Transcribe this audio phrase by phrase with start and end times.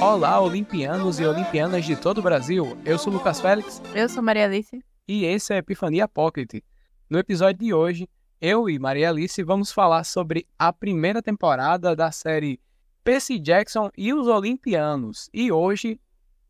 [0.00, 2.76] Olá, olimpianos e olimpianas de todo o Brasil.
[2.84, 3.80] Eu sou Lucas Félix.
[3.94, 4.84] Eu sou Maria Alice.
[5.06, 6.64] E esse é Epifania Pocket.
[7.08, 8.08] No episódio de hoje,
[8.40, 12.58] eu e Maria Alice vamos falar sobre a primeira temporada da série
[13.04, 15.30] Percy Jackson e os Olimpianos.
[15.32, 16.00] E hoje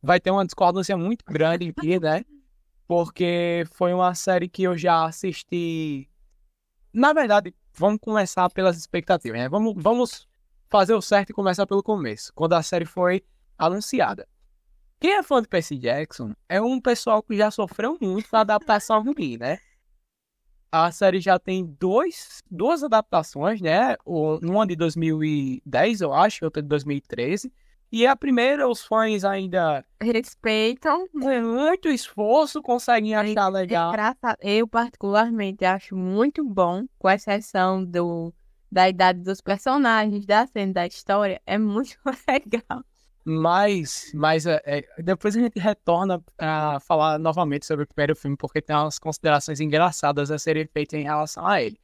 [0.02, 2.24] vai ter uma discordância muito grande aqui, né?
[2.88, 6.08] Porque foi uma série que eu já assisti.
[6.94, 9.48] Na verdade, vamos começar pelas expectativas, né?
[9.48, 10.28] Vamos, vamos
[10.68, 13.22] fazer o certo e começar pelo começo, quando a série foi
[13.58, 14.26] anunciada.
[15.00, 18.40] Quem é fã de Percy Jackson é um pessoal que já sofreu muito com a
[18.40, 19.58] adaptação ruim, né?
[20.72, 23.96] A série já tem dois, duas adaptações, né?
[24.04, 27.52] Uma de 2010, eu acho, outra de 2013.
[27.90, 31.06] E a primeira, os fãs ainda respeitam.
[31.12, 33.92] Muito esforço, conseguem achar legal.
[34.40, 38.34] Eu, particularmente, acho muito bom, com exceção do,
[38.70, 41.40] da idade dos personagens, da cena, da história.
[41.46, 41.96] É muito
[42.28, 42.84] legal.
[43.24, 48.36] Mas, mas é, é, depois a gente retorna a falar novamente sobre o primeiro filme,
[48.36, 51.78] porque tem umas considerações engraçadas a serem feitas em relação a ele.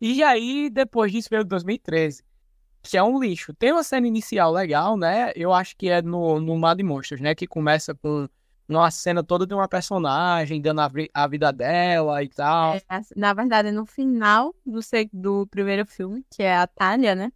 [0.00, 2.22] E aí, depois disso, veio 2013,
[2.84, 3.54] que é um lixo.
[3.54, 5.32] Tem uma cena inicial legal, né?
[5.34, 7.34] Eu acho que é no, no Mar de Monstros, né?
[7.34, 8.28] Que começa com
[8.68, 12.74] uma cena toda de uma personagem dando a, a vida dela e tal.
[12.74, 12.82] É,
[13.16, 14.80] na verdade, é no final do,
[15.12, 17.32] do primeiro filme, que é a Talia, né?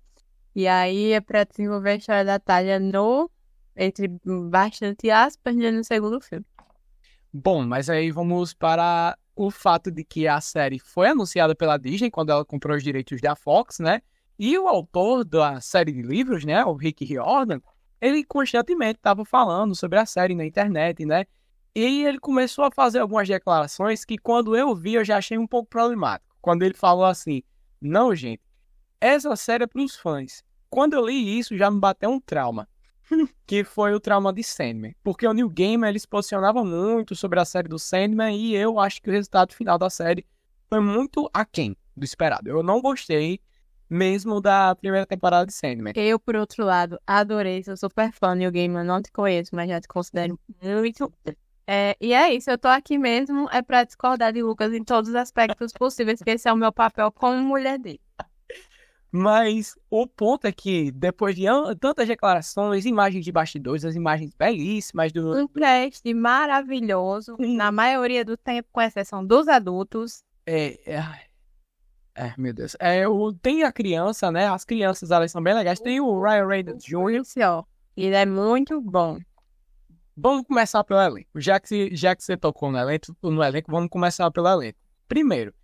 [0.55, 3.31] E aí é pra desenvolver a história da Talia no
[3.77, 6.45] entre bastante aspas, né, no segundo filme.
[7.33, 12.11] Bom, mas aí vamos para o fato de que a série foi anunciada pela Disney
[12.11, 14.03] quando ela comprou os direitos da Fox, né?
[14.39, 17.61] E o autor da série de livros, né, o Rick Riordan,
[18.01, 21.27] ele constantemente estava falando sobre a série na internet, né?
[21.75, 25.47] E ele começou a fazer algumas declarações que quando eu vi eu já achei um
[25.47, 26.37] pouco problemático.
[26.41, 27.43] Quando ele falou assim:
[27.81, 28.43] "Não, gente,
[29.01, 30.43] essa série é para os fãs".
[30.71, 32.69] Quando eu li isso já me bateu um trauma
[33.47, 34.95] que foi o trauma de Sandman.
[35.03, 38.79] Porque o New Gamer ele se posicionava muito sobre a série do Sandman e eu
[38.79, 40.25] acho que o resultado final da série
[40.69, 42.49] foi muito aquém do esperado.
[42.49, 43.41] Eu não gostei
[43.89, 45.93] mesmo da primeira temporada de Sandman.
[45.97, 47.63] Eu, por outro lado, adorei.
[47.65, 51.13] Sou super fã do New Gamer, não te conheço, mas já te considero muito.
[51.71, 55.11] É, e é isso, eu tô aqui mesmo é para discordar de Lucas em todos
[55.11, 58.01] os aspectos possíveis, que esse é o meu papel como mulher dele.
[59.11, 61.45] Mas o ponto é que, depois de
[61.81, 65.35] tantas declarações, imagens de bastidores, as imagens belíssimas do.
[65.35, 70.23] Um teste maravilhoso, na maioria do tempo, com exceção dos adultos.
[70.47, 70.79] É.
[70.91, 71.28] é...
[72.19, 72.77] É, meu Deus.
[72.81, 74.49] É, o, tem a criança, né?
[74.49, 75.79] As crianças, elas são bem legais.
[75.79, 77.65] Tem o Ryan Reynolds Jr.
[77.97, 79.21] Ele é muito bom.
[80.17, 81.41] Vamos começar pelo elenco.
[81.41, 84.77] Já que, já que você tocou no elenco, no elenco, vamos começar pelo elenco.
[85.07, 85.55] Primeiro,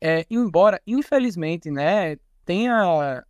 [0.00, 3.24] é, embora, infelizmente, né, tenha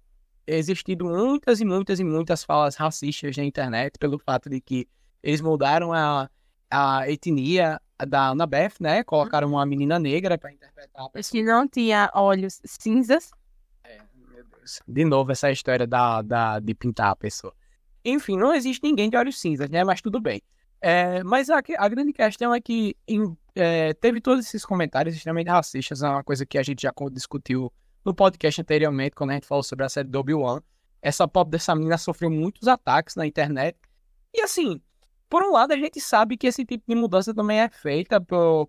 [0.46, 4.86] existido muitas e muitas e muitas falas racistas na internet pelo fato de que
[5.22, 6.28] eles mudaram a,
[6.70, 9.04] a etnia da Annabeth, né?
[9.04, 11.08] Colocaram uma menina negra para interpretar.
[11.30, 13.30] Que não tinha olhos cinzas.
[13.84, 14.80] É, meu Deus.
[14.86, 17.54] De novo essa história da, da, de pintar a pessoa.
[18.04, 19.84] Enfim, não existe ninguém de olhos cinzas, né?
[19.84, 20.42] Mas tudo bem.
[20.80, 25.48] É, mas a, a, grande questão é que em, é, teve todos esses comentários extremamente
[25.48, 27.72] racistas, é uma coisa que a gente já discutiu
[28.04, 30.60] no podcast anteriormente, quando a gente falou sobre a série do Obi-Wan.
[31.00, 33.78] Essa pop dessa menina sofreu muitos ataques na internet.
[34.34, 34.78] E assim,
[35.28, 38.68] por um lado, a gente sabe que esse tipo de mudança também é feita por,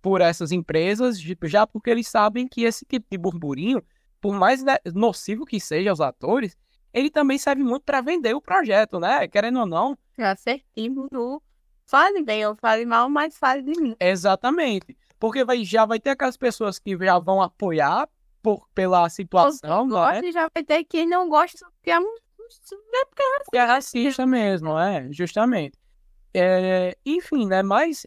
[0.00, 3.82] por essas empresas, já porque eles sabem que esse tipo de burburinho,
[4.20, 4.62] por mais
[4.94, 6.56] nocivo que seja aos atores,
[6.92, 9.26] ele também serve muito para vender o projeto, né?
[9.26, 9.98] Querendo ou não.
[10.16, 11.42] É assertivo do
[11.84, 13.96] fale bem ou fale mal, mas fale de mim.
[13.98, 14.96] Exatamente.
[15.18, 18.08] Porque vai, já vai ter aquelas pessoas que já vão apoiar
[18.42, 20.30] por, pela situação, não é?
[20.30, 21.98] já vai ter quem não gosta porque é,
[23.06, 23.56] porque é racista.
[23.56, 25.78] É racista mesmo, é, justamente.
[26.36, 27.62] É, enfim, né?
[27.62, 28.04] Mas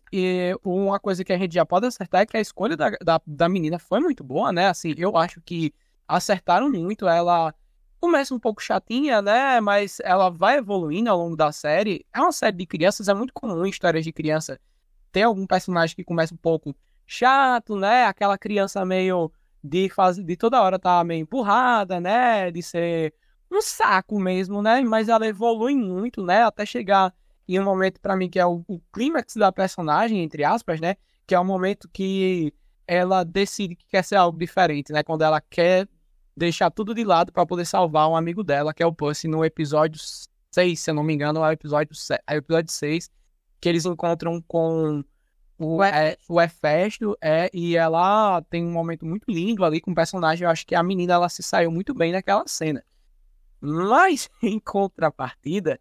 [0.61, 3.47] uma coisa que a gente já pode acertar é que a escolha da, da, da,
[3.47, 4.67] menina foi muito boa, né?
[4.67, 5.73] Assim, eu acho que
[6.05, 7.07] acertaram muito.
[7.07, 7.55] Ela
[8.01, 9.61] começa um pouco chatinha, né?
[9.61, 12.05] Mas ela vai evoluindo ao longo da série.
[12.13, 14.59] É uma série de crianças, é muito comum em histórias de criança
[15.11, 16.75] ter algum personagem que começa um pouco
[17.05, 18.05] chato, né?
[18.05, 19.31] Aquela criança meio
[19.63, 22.51] de fazer de toda hora tá meio empurrada, né?
[22.51, 23.13] De ser
[23.49, 24.81] um saco mesmo, né?
[24.81, 26.43] Mas ela evolui muito, né?
[26.43, 27.13] Até chegar
[27.47, 30.95] em um momento para mim que é o, o clímax da personagem, entre aspas, né?
[31.25, 32.53] Que é o momento que
[32.85, 35.03] ela decide que quer ser algo diferente, né?
[35.03, 35.87] Quando ela quer
[36.35, 39.43] deixar tudo de lado para poder salvar um amigo dela, que é o Pussy, no
[39.43, 39.99] episódio
[40.51, 41.95] 6, se eu não me engano, é o episódio,
[42.27, 43.09] é o episódio 6,
[43.59, 45.03] que eles encontram com
[45.57, 49.95] o, é, o Hefesto é, e ela tem um momento muito lindo ali com o
[49.95, 50.45] personagem.
[50.45, 52.83] Eu acho que a menina ela se saiu muito bem naquela cena.
[53.59, 55.79] Mas, em contrapartida,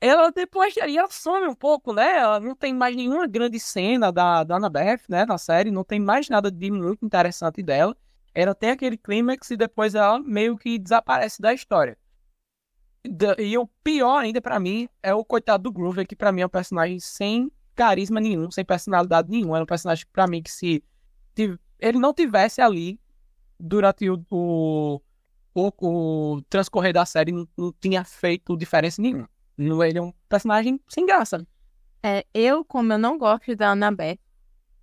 [0.00, 2.18] ela depois ali ela some um pouco, né?
[2.18, 5.26] Ela não tem mais nenhuma grande cena da, da Annabeth, né?
[5.26, 7.96] Na série, não tem mais nada de muito interessante dela.
[8.34, 11.98] Ela tem aquele clímax e depois ela meio que desaparece da história.
[13.38, 16.46] E o pior ainda para mim é o coitado do Groover, que para mim é
[16.46, 19.58] um personagem sem carisma nenhum, sem personalidade nenhuma.
[19.58, 20.84] É um personagem para mim que se
[21.80, 23.00] ele não tivesse ali
[23.58, 25.00] durante o, o,
[25.54, 25.72] o,
[26.36, 29.28] o transcorrer da série, não, não tinha feito diferença nenhuma.
[29.58, 31.46] Ele é um personagem sem graça.
[32.02, 34.18] É, eu, como eu não gosto da Annabeth,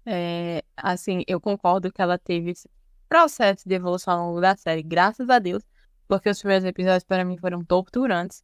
[0.06, 2.70] é, assim, eu concordo que ela teve esse
[3.08, 5.64] processo de evolução ao longo da série, graças a Deus,
[6.08, 8.44] porque os primeiros episódios para mim foram torturantes.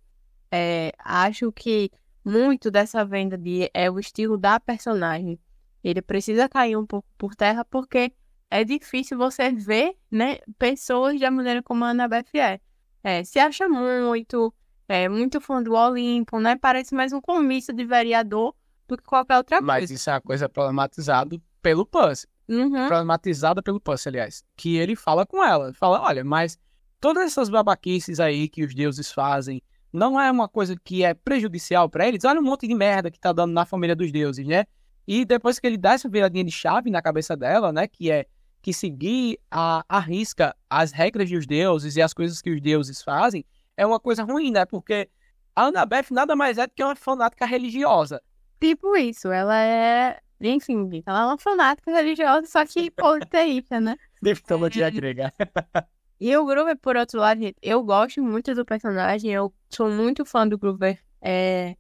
[0.52, 1.92] É, acho que
[2.24, 5.40] muito dessa venda de é o estilo da personagem.
[5.84, 8.14] Ele precisa cair um pouco por terra porque
[8.50, 12.60] é difícil você ver, né, pessoas da maneira como a Annabeth é.
[13.04, 14.54] é se acha muito,
[14.88, 16.56] é muito fã do Olimpo, né?
[16.56, 18.54] Parece mais um comício de vereador
[18.88, 19.94] do que qualquer outra Mas coisa.
[19.94, 22.28] isso é uma coisa problematizada pelo Puss.
[22.50, 22.88] Uhum.
[22.88, 24.44] Problematizada pelo Puss, aliás.
[24.58, 25.74] Que ele fala com ela.
[25.74, 26.58] Fala, olha, mas
[27.00, 29.62] todas essas babaquices aí que os deuses fazem
[29.94, 32.24] não é uma coisa que é prejudicial para eles.
[32.24, 34.66] Olha um monte de merda que tá dando na família dos deuses, né?
[35.08, 37.88] E depois que ele dá essa viradinha de chave na cabeça dela, né?
[37.88, 38.26] Que é
[38.62, 43.02] que seguir a, a risca as regras dos deuses e as coisas que os deuses
[43.02, 43.44] fazem
[43.76, 44.66] é uma coisa ruim, né?
[44.66, 45.10] Porque
[45.56, 48.22] a Annabeth nada mais é do que uma fanática religiosa.
[48.60, 50.20] Tipo isso, ela é.
[50.40, 53.96] Enfim, ela é uma fanática religiosa, só que politeísta, né?
[54.22, 55.34] Diplomatia grega.
[56.24, 60.48] E o Groover, por outro lado, eu gosto muito do personagem, eu sou muito fã
[60.48, 61.02] do Groover.
[61.20, 61.76] É,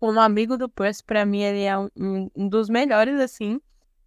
[0.00, 3.60] como amigo do Percy, pra mim ele é um, um, dos melhores, assim.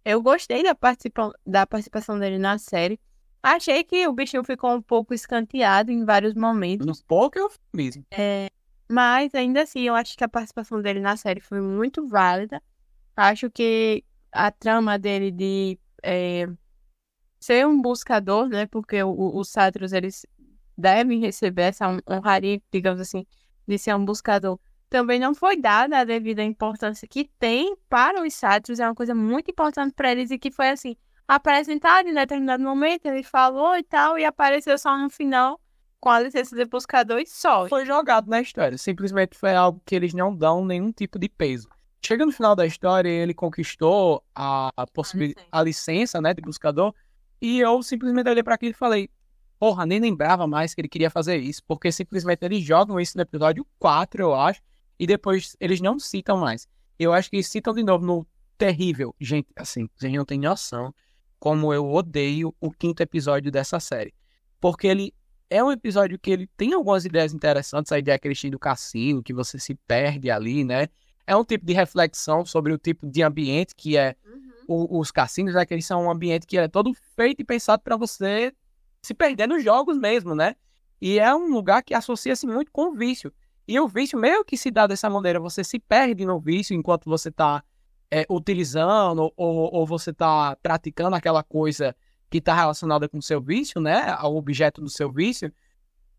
[0.04, 3.00] Eu gostei da, participa da participação dele na série.
[3.42, 6.86] Achei que o bichinho ficou um pouco escanteado em vários momentos.
[6.86, 8.04] Um pouco eu mesmo.
[8.10, 8.50] É,
[8.88, 12.62] mas ainda assim, eu acho que a participação dele na série foi muito válida.
[13.16, 16.48] Acho que a trama dele de é,
[17.38, 18.66] ser um buscador, né?
[18.66, 20.26] Porque os sátros, eles
[20.76, 23.26] devem receber essa honraria, digamos assim,
[23.66, 24.58] de ser um buscador.
[24.88, 28.80] Também não foi dada a devida importância que tem para os sátros.
[28.80, 30.96] É uma coisa muito importante para eles e que foi assim,
[31.28, 35.60] apresentado em determinado momento, ele falou e tal, e apareceu só no final
[36.00, 37.68] com a licença de buscador e só.
[37.68, 38.78] Foi jogado na história.
[38.78, 41.68] Simplesmente foi algo que eles não dão nenhum tipo de peso.
[42.00, 44.86] Chega no final da história, ele conquistou a, a,
[45.52, 46.94] a licença né, de buscador.
[47.40, 49.10] E eu simplesmente olhei para aquilo e falei:
[49.58, 51.62] Porra, nem lembrava mais que ele queria fazer isso.
[51.66, 54.62] Porque simplesmente eles jogam isso no episódio 4, eu acho.
[54.98, 56.68] E depois eles não citam mais.
[56.98, 58.26] Eu acho que eles citam de novo no
[58.56, 59.14] terrível.
[59.20, 60.94] Gente, assim, vocês não têm noção
[61.38, 64.14] como eu odeio o quinto episódio dessa série.
[64.60, 65.14] Porque ele
[65.50, 68.58] é um episódio que ele tem algumas ideias interessantes, a ideia que eles têm do
[68.58, 70.88] cassino, que você se perde ali, né?
[71.26, 74.50] É um tipo de reflexão sobre o tipo de ambiente que é uhum.
[74.66, 75.64] o, os cassinos, né?
[75.64, 78.52] Que eles são um ambiente que é todo feito e pensado para você
[79.02, 80.54] se perder nos jogos mesmo, né?
[81.00, 83.32] E é um lugar que associa-se muito com o vício.
[83.66, 87.04] E o vício meio que se dá dessa maneira, você se perde no vício enquanto
[87.04, 87.62] você está
[88.10, 91.94] é, utilizando ou, ou você está praticando aquela coisa
[92.30, 94.14] que está relacionada com o seu vício, né?
[94.18, 95.52] Ao objeto do seu vício,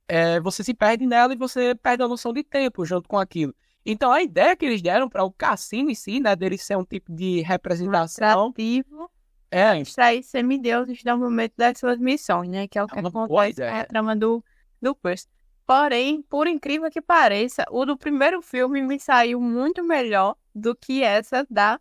[0.08, 3.54] é, você se perde nela e você perde a noção de tempo junto com aquilo.
[3.86, 6.84] Então a ideia que eles deram para o cassino em si, né, dele ser um
[6.84, 8.48] tipo de representação.
[8.48, 9.10] Atrativo.
[9.52, 9.80] É.
[9.80, 12.68] Extrair semideuses no momento das suas missões, né?
[12.68, 14.44] Que é o que é acontece com a trama do,
[14.80, 15.28] do Percy.
[15.66, 21.04] Porém, por incrível que pareça, o do primeiro filme me saiu muito melhor do que
[21.04, 21.80] essa da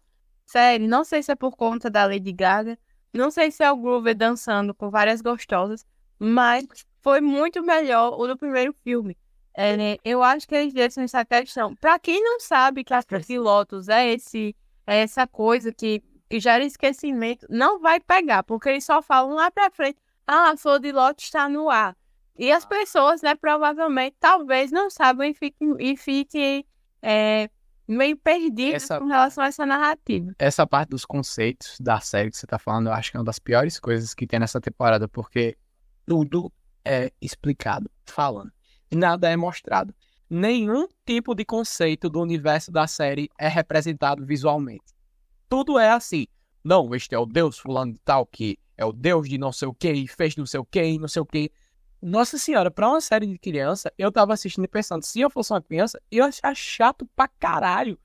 [0.49, 0.87] série.
[0.87, 2.79] Não sei se é por conta da Lady Gaga,
[3.13, 5.87] não sei se é o Groover dançando com várias gostosas,
[6.19, 6.67] mas
[7.01, 9.17] foi muito melhor o do primeiro filme.
[9.55, 11.75] É, eu acho que eles deixam essa questão.
[11.77, 14.55] Pra quem não sabe que as pilotos é esse
[14.87, 19.51] é essa coisa que, que gera esquecimento, não vai pegar, porque eles só falam lá
[19.51, 21.95] pra frente, ah, a flor de lote está no ar.
[22.39, 26.65] E as pessoas, né, provavelmente, talvez não sabem e fiquem, e fiquem
[27.03, 27.51] é,
[27.89, 30.33] meio perdidas essa, com relação a essa narrativa.
[30.39, 33.25] Essa parte dos conceitos da série que você tá falando, eu acho que é uma
[33.25, 35.57] das piores coisas que tem nessa temporada, porque
[36.07, 36.53] tudo
[36.85, 38.53] é explicado, falando.
[38.91, 39.95] E nada é mostrado.
[40.29, 44.95] Nenhum tipo de conceito do universo da série é representado visualmente.
[45.49, 46.27] Tudo é assim.
[46.63, 49.69] Não, este é o deus fulano de tal, que é o deus de não sei
[49.69, 51.51] o que, fez não sei o que, não sei o que.
[52.01, 55.53] Nossa senhora, pra uma série de criança, eu tava assistindo e pensando, se eu fosse
[55.53, 57.99] uma criança, eu ia achar chato pra caralho.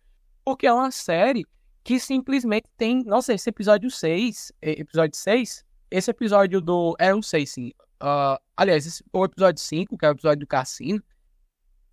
[0.44, 1.46] Porque é uma série
[1.84, 3.04] que simplesmente tem.
[3.04, 4.52] Nossa, esse episódio 6.
[4.62, 5.64] Episódio 6?
[5.92, 6.96] Esse episódio do.
[7.00, 7.72] É o 6, sim.
[8.00, 11.02] ah, aliás, esse- o episódio 5, que é o episódio do cassino,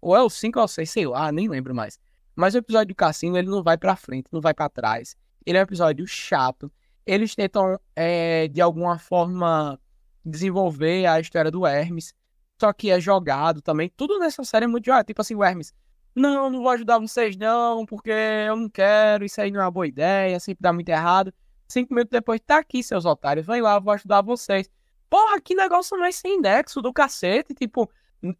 [0.00, 1.98] ou é o 5 ou é o 6, sei lá, nem lembro mais.
[2.34, 5.14] Mas o episódio do cassino, ele não vai pra frente, não vai pra trás.
[5.46, 6.72] Ele é um episódio chato.
[7.06, 9.78] Eles tentam, é, de alguma forma,
[10.24, 12.14] desenvolver a história do Hermes.
[12.60, 13.90] Só que é jogado também.
[13.96, 15.06] Tudo nessa série é muito jogado.
[15.06, 15.72] Tipo assim, o Hermes.
[16.14, 19.24] Não, não vou ajudar vocês não, porque eu não quero.
[19.24, 20.38] Isso aí não é uma boa ideia.
[20.38, 21.32] Sempre dá muito errado.
[21.68, 23.46] Cinco minutos depois, tá aqui, seus otários.
[23.46, 24.68] Vem lá, vou ajudar vocês.
[25.08, 27.54] Porra, que negócio mais sem nexo do cacete.
[27.54, 27.90] Tipo,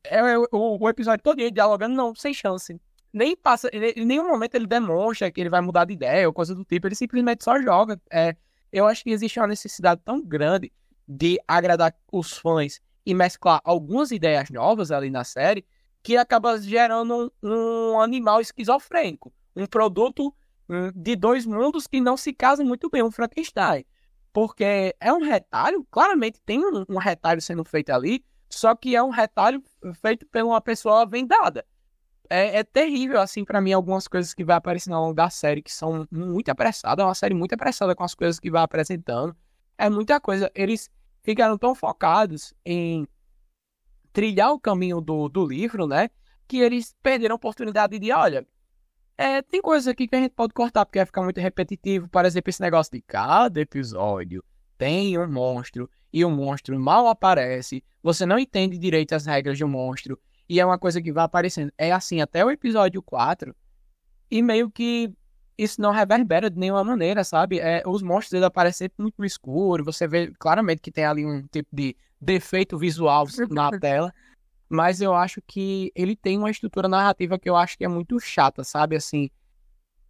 [0.05, 0.49] é, é, o,
[0.81, 2.79] o episódio todo ele dialogando, não, sem chance.
[3.13, 6.55] Nem passa, em nenhum momento ele demonstra que ele vai mudar de ideia ou coisa
[6.55, 6.87] do tipo.
[6.87, 8.01] Ele simplesmente só joga.
[8.11, 8.37] É,
[8.73, 10.73] eu acho que existe uma necessidade tão grande
[11.13, 15.67] de agradar os fãs e mesclar algumas ideias novas ali na série
[16.05, 19.33] que acaba gerando um, um animal esquizofrênico.
[19.57, 20.33] Um produto
[20.69, 23.85] hum, de dois mundos que não se casam muito bem, um Frankenstein.
[24.33, 29.03] Porque é um retalho, claramente tem um, um retalho sendo feito ali, só que é
[29.03, 29.61] um retalho
[30.01, 31.67] feito por uma pessoa vendada.
[32.29, 35.61] É, é terrível, assim, pra mim, algumas coisas que vai aparecendo ao longo da série
[35.61, 37.03] que são muito apressadas.
[37.03, 39.37] É uma série muito apressada com as coisas que vai apresentando.
[39.77, 40.49] É muita coisa.
[40.55, 40.89] Eles
[41.23, 43.07] ficaram tão focados em
[44.13, 46.11] trilhar o caminho do, do livro, né?
[46.47, 48.47] Que eles perderam a oportunidade de, olha,
[49.17, 52.09] é, tem coisas aqui que a gente pode cortar porque vai ficar muito repetitivo.
[52.09, 54.43] Por exemplo, esse negócio de cada episódio
[54.79, 57.85] tem um monstro e o monstro mal aparece.
[58.03, 60.19] Você não entende direito as regras do monstro.
[60.49, 61.71] E é uma coisa que vai aparecendo.
[61.77, 63.55] É assim até o episódio 4.
[64.31, 65.13] E meio que
[65.63, 67.61] isso não reverbera de nenhuma maneira, sabe?
[67.61, 69.85] É, os monstros eles aparecem sempre muito no escuro.
[69.85, 74.13] Você vê claramente que tem ali um tipo de defeito visual na tela.
[74.69, 78.19] Mas eu acho que ele tem uma estrutura narrativa que eu acho que é muito
[78.19, 78.97] chata, sabe?
[78.97, 79.29] Assim,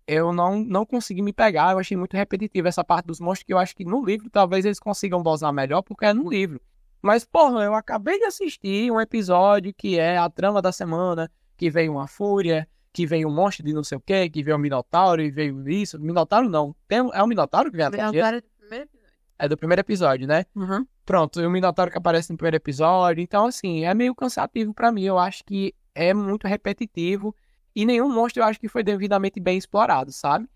[0.07, 1.73] eu não, não consegui me pegar.
[1.73, 4.65] Eu achei muito repetitiva essa parte dos monstros que eu acho que no livro talvez
[4.65, 6.61] eles consigam dosar melhor, porque é no livro.
[7.03, 11.71] Mas, porra, eu acabei de assistir um episódio que é a trama da semana, que
[11.71, 14.61] veio uma fúria, que veio um monstro de não sei o quê, que veio um
[14.61, 15.99] minotauro e veio isso.
[16.01, 16.75] Minotauro não.
[16.89, 18.13] Tem, é um minotauro que vem atrás?
[18.25, 19.11] Agora do primeiro episódio.
[19.39, 20.45] É do primeiro episódio, né?
[20.55, 20.87] Uhum.
[21.07, 23.23] Pronto, e o Minotauro que aparece no primeiro episódio.
[23.23, 25.03] Então, assim, é meio cansativo pra mim.
[25.03, 27.35] Eu acho que é muito repetitivo.
[27.75, 30.47] E nenhum monstro eu acho que foi devidamente bem explorado, sabe?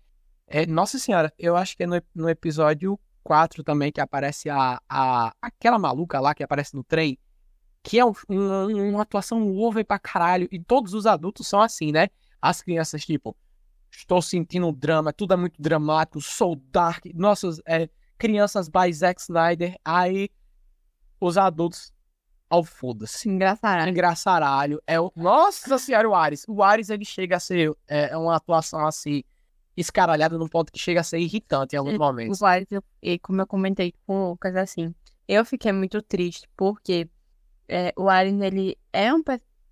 [0.47, 4.79] É, nossa senhora, eu acho que é no, no episódio 4 também que aparece a,
[4.87, 7.17] a aquela maluca lá que aparece no trem.
[7.81, 10.47] Que é um- um- uma atuação over pra caralho.
[10.51, 12.07] E todos os adultos são assim, né?
[12.45, 13.35] As crianças, tipo,
[13.89, 17.05] estou sentindo um drama, tudo é muito dramático, sou dark.
[17.13, 19.75] Nossas é, crianças by Zack Snyder.
[19.83, 20.29] Aí
[21.19, 21.91] os adultos
[22.47, 23.27] ao foda-se.
[23.27, 23.89] Engraçado.
[23.89, 24.79] Engraçaralho.
[24.85, 25.11] É o...
[25.15, 26.45] Nossa senhora, o Ares.
[26.47, 29.23] O Ares, ele chega a ser é, é uma atuação assim,
[29.75, 32.41] escaralhada num ponto que chega a ser irritante em alguns momentos.
[32.41, 34.93] O Ares, eu- e como eu comentei com o Lucas, assim,
[35.27, 37.09] eu fiquei muito triste porque
[37.67, 39.23] é, o Ares, ele é um...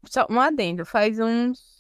[0.10, 1.73] Só um adendo, faz uns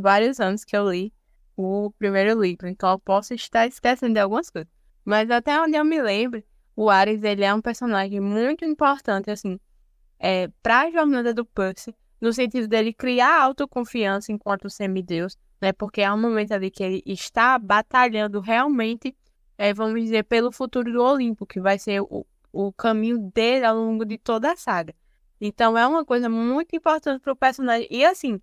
[0.00, 1.12] vários anos que eu li
[1.56, 4.70] o primeiro livro, então eu posso estar esquecendo de algumas coisas.
[5.04, 6.42] Mas até onde eu me lembro,
[6.74, 9.58] o Ares, ele é um personagem muito importante, assim,
[10.18, 15.72] é, para a jornada do Percy, no sentido dele criar autoconfiança enquanto semideus, né?
[15.72, 19.14] Porque é um momento ali que ele está batalhando realmente
[19.60, 23.76] é, vamos dizer, pelo futuro do Olimpo, que vai ser o, o caminho dele ao
[23.76, 24.94] longo de toda a saga.
[25.38, 27.86] Então é uma coisa muito importante pro personagem.
[27.90, 28.40] E assim,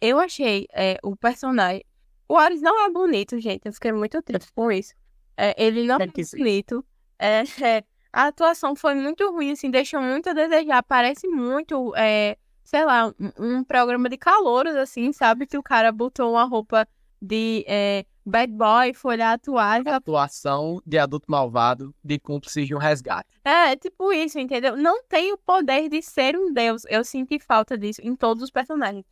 [0.00, 1.84] eu achei é, o personagem.
[2.28, 3.66] O Ares não é bonito, gente.
[3.66, 4.94] Eu fiquei muito triste com isso.
[5.36, 6.84] É, ele não é bonito.
[7.18, 10.82] É, é, a atuação foi muito ruim, assim, deixou muito a desejar.
[10.82, 15.46] Parece muito, é, sei lá, um, um programa de calouros, assim, sabe?
[15.46, 16.86] Que o cara botou uma roupa
[17.20, 19.82] de é, bad boy, foi lá atuar.
[19.82, 23.28] já Atuação de adulto malvado de cúmplices de um resgate.
[23.44, 24.76] É, tipo isso, entendeu?
[24.76, 26.82] Não tem o poder de ser um deus.
[26.88, 29.04] Eu senti falta disso em todos os personagens.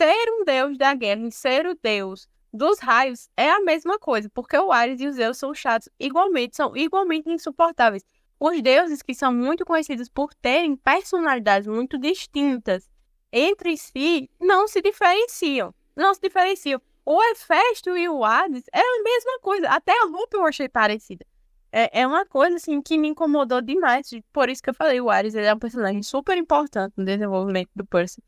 [0.00, 4.28] Ser um deus da guerra e ser o deus dos raios é a mesma coisa,
[4.30, 8.04] porque o Ares e os Zeus são chatos igualmente, são igualmente insuportáveis.
[8.38, 12.90] Os deuses que são muito conhecidos por terem personalidades muito distintas
[13.32, 15.74] entre si não se diferenciam.
[15.96, 16.80] Não se diferenciam.
[17.04, 19.68] O Hefesto e o Hades é a mesma coisa.
[19.68, 21.24] Até a roupa eu achei parecida.
[21.70, 24.10] É, é uma coisa, assim, que me incomodou demais.
[24.32, 27.86] Por isso que eu falei, o Ares é um personagem super importante no desenvolvimento do
[27.86, 28.22] Percy.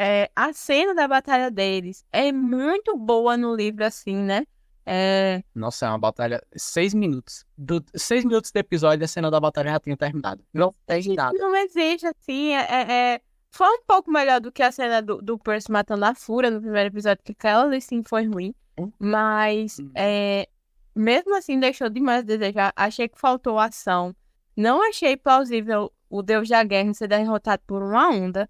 [0.00, 4.44] É, a cena da batalha deles é muito boa no livro, assim, né?
[4.86, 6.40] É, Nossa, é uma batalha.
[6.56, 7.44] Seis minutos.
[7.58, 7.84] Do...
[7.96, 10.42] Seis minutos de episódio, a cena da batalha já tinha terminado.
[10.54, 11.36] Não tem nada.
[11.36, 15.20] não existe, assim, é, é- é- Foi um pouco melhor do que a cena do,
[15.20, 18.54] do Percy matando a Fúria no primeiro episódio, que aquela ali sim foi ruim.
[18.78, 18.92] Hum.
[19.00, 19.90] Mas, Hum.
[19.96, 20.46] é,
[20.94, 22.72] mesmo assim, deixou demais a desejar.
[22.76, 24.14] Achei que faltou ação.
[24.56, 28.48] Não achei plausível o deus da guerra ser derrotado por uma onda.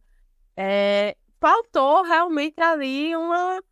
[0.57, 3.63] É, faltou realmente ali uma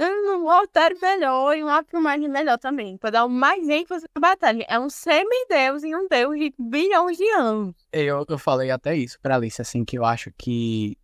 [0.00, 4.64] um roteiro melhor e uma filmagem melhor também, para dar mais ênfase na batalha.
[4.68, 7.74] É um semideus e um deus de bilhões de anos.
[7.92, 10.98] Eu, eu falei até isso pra Alice, assim, que eu acho que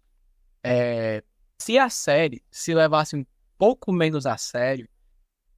[0.65, 1.23] é,
[1.59, 3.25] se a série se levasse um
[3.57, 4.89] pouco menos a sério,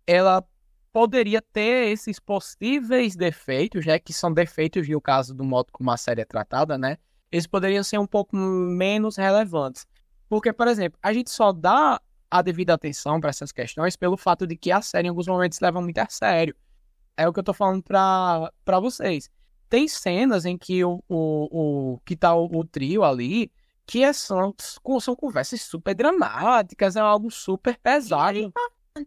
[0.06, 0.44] ela
[0.92, 5.96] poderia ter esses possíveis defeitos, né, que são defeitos no caso do modo como a
[5.96, 6.98] série é tratada, né,
[7.30, 9.86] eles poderiam ser um pouco menos relevantes.
[10.30, 14.46] Porque, por exemplo, a gente só dá a devida atenção para essas questões pelo fato
[14.46, 16.54] de que a série em alguns momentos leva muito a sério.
[17.16, 19.28] É o que eu tô falando para vocês.
[19.68, 23.50] Tem cenas em que o, o, o que tá o, o trio ali,
[23.84, 24.54] que é, são,
[25.00, 28.52] são conversas super dramáticas, é algo super pesado.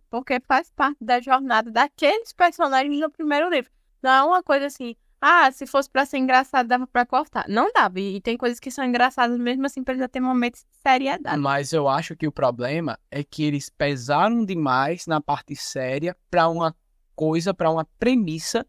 [0.10, 3.72] Porque faz parte da jornada daqueles personagens no primeiro livro.
[4.02, 4.94] Não é uma coisa assim,
[5.26, 7.46] ah, se fosse pra ser engraçado, dava pra cortar.
[7.48, 7.98] Não dava.
[7.98, 11.40] E tem coisas que são engraçadas mesmo assim, precisa ter momentos de seriedade.
[11.40, 16.50] Mas eu acho que o problema é que eles pesaram demais na parte séria pra
[16.50, 16.76] uma
[17.16, 18.66] coisa, pra uma premissa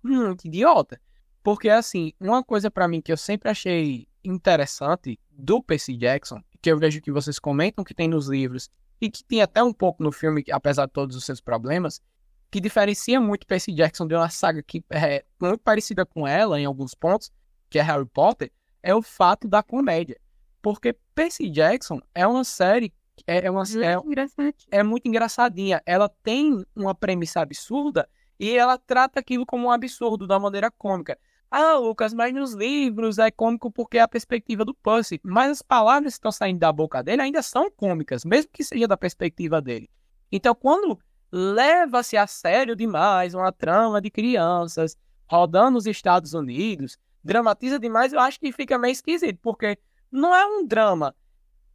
[0.00, 1.00] muito idiota.
[1.42, 6.70] Porque, assim, uma coisa pra mim que eu sempre achei interessante do Percy Jackson, que
[6.70, 8.70] eu vejo que vocês comentam que tem nos livros
[9.00, 12.00] e que tem até um pouco no filme, apesar de todos os seus problemas,
[12.50, 16.64] que diferencia muito Percy Jackson de uma saga que é muito parecida com ela em
[16.64, 17.32] alguns pontos,
[17.68, 20.18] que é Harry Potter, é o fato da comédia.
[20.62, 22.92] Porque Percy Jackson é uma série
[23.26, 25.82] é, é uma é, é muito engraçadinha.
[25.86, 31.18] Ela tem uma premissa absurda e ela trata aquilo como um absurdo da maneira cômica.
[31.50, 35.20] Ah, Lucas, mas nos livros é cômico porque é a perspectiva do Percy.
[35.22, 38.88] Mas as palavras que estão saindo da boca dele ainda são cômicas, mesmo que seja
[38.88, 39.88] da perspectiva dele.
[40.30, 40.98] Então, quando
[41.30, 44.96] leva-se a sério demais uma trama de crianças
[45.28, 49.78] rodando nos Estados Unidos, dramatiza demais, eu acho que fica meio esquisito, porque
[50.10, 51.14] não é um drama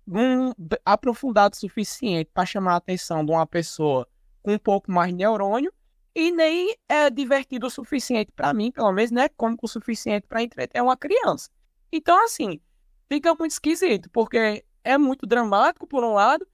[0.07, 0.51] um,
[0.85, 4.07] aprofundado o suficiente para chamar a atenção de uma pessoa
[4.41, 5.71] com um pouco mais de neurônio
[6.13, 10.27] e nem é divertido o suficiente para mim, pelo menos, não é cômico o suficiente
[10.27, 11.49] para entreter uma criança.
[11.91, 12.59] Então, assim,
[13.07, 16.45] fica muito esquisito, porque é muito dramático, por um lado,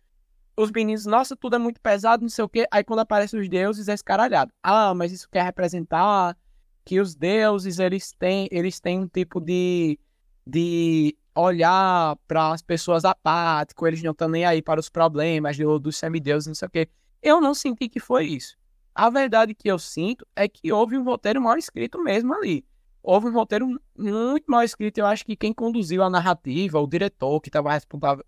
[0.58, 2.66] os meninos, nossa, tudo é muito pesado, não sei o quê.
[2.72, 4.52] Aí quando aparecem os deuses, é escaralhado.
[4.64, 6.36] Ah, mas isso quer representar
[6.84, 10.00] que os deuses, eles têm, eles têm um tipo de,
[10.46, 15.78] de olhar para as pessoas apático, eles não estão nem aí para os problemas do,
[15.78, 16.90] dos semideuses, não sei o quê.
[17.22, 18.58] Eu não senti que foi isso.
[18.96, 22.66] A verdade que eu sinto é que houve um roteiro mal escrito mesmo ali.
[23.04, 24.98] Houve um roteiro muito mal escrito.
[24.98, 27.70] Eu acho que quem conduziu a narrativa, o diretor que estava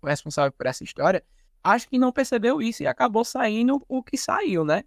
[0.04, 1.24] responsável por essa história,
[1.62, 4.84] acho que não percebeu isso e acabou saindo o que saiu, né?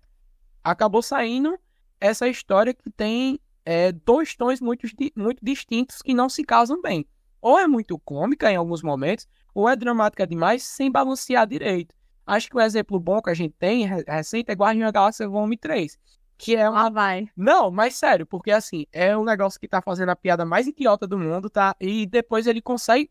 [0.64, 1.58] Acabou saindo
[2.00, 7.06] essa história que tem é, dois tons muito, muito distintos que não se casam bem.
[7.42, 11.94] Ou é muito cômica em alguns momentos, ou é dramática demais sem balancear direito.
[12.26, 15.28] Acho que o um exemplo bom que a gente tem recente é Guardião da Galáxia
[15.28, 15.98] Volume 3.
[16.38, 16.88] Que é uma.
[16.88, 17.28] Ah, vai.
[17.36, 21.06] Não, mas sério, porque assim, é um negócio que tá fazendo a piada mais idiota
[21.06, 21.76] do mundo, tá?
[21.80, 23.10] E depois ele consegue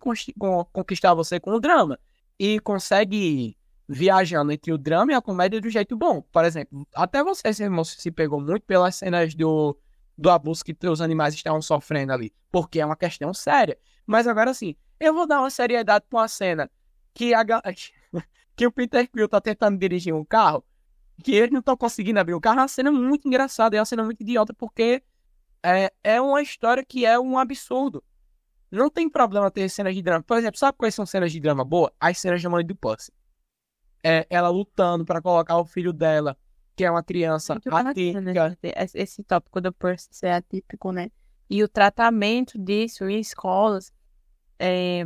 [0.73, 1.99] conquistar você com o drama
[2.43, 3.57] e consegue
[3.89, 6.23] viajando entre o drama e a comédia do jeito bom.
[6.23, 7.53] Por exemplo, até você
[7.85, 9.79] se pegou muito pelas cenas do,
[10.19, 13.79] do abuso que os animais estavam sofrendo ali, porque é uma questão séria.
[14.05, 16.69] Mas agora sim, eu vou dar uma seriedade pra uma cena
[17.15, 17.45] que, a,
[18.57, 20.65] que o Peter Quill tá tentando dirigir um carro,
[21.23, 23.87] que eles não estão conseguindo abrir o carro, é uma cena muito engraçada, é uma
[23.87, 25.01] cena muito idiota, porque
[25.63, 28.03] é, é uma história que é um absurdo.
[28.73, 30.23] Não tem problema ter cenas de drama.
[30.23, 31.93] Por exemplo, sabe quais são cenas de drama boa?
[32.01, 33.13] As cenas de mãe do Pussy.
[34.03, 36.37] É ela lutando para colocar o filho dela,
[36.75, 38.59] que é uma criança Muito atípica.
[38.95, 41.11] Esse tópico do Percy ser atípico, né?
[41.51, 43.93] E o tratamento disso em escolas
[44.59, 45.05] é,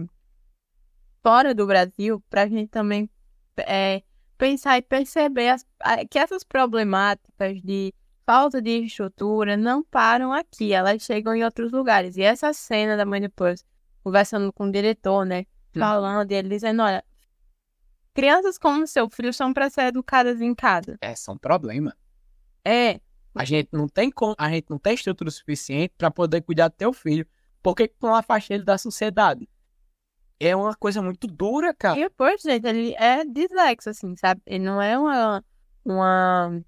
[1.20, 3.11] fora do Brasil, para a gente também
[3.59, 4.02] é,
[4.38, 5.66] pensar e perceber as,
[6.09, 7.92] que essas problemáticas de
[8.27, 12.17] falta de estrutura não param aqui, elas chegam em outros lugares.
[12.17, 13.65] E essa cena da mãe Percy
[14.03, 15.47] conversando com o diretor, né?
[15.73, 17.05] Falando, e ele dizendo, olha,
[18.15, 20.97] crianças como seu filho são para ser educadas em casa.
[21.01, 21.95] É, são problema.
[22.65, 23.01] É.
[23.35, 26.93] A gente não tem a gente não tem estrutura suficiente para poder cuidar do teu
[26.93, 27.27] filho,
[27.62, 29.49] porque com a faixa ele da sociedade.
[30.41, 31.99] É uma coisa muito dura, cara.
[31.99, 34.41] E pois, gente, ele é dislexo, assim, sabe?
[34.47, 35.45] Ele não é uma,
[35.85, 36.62] uma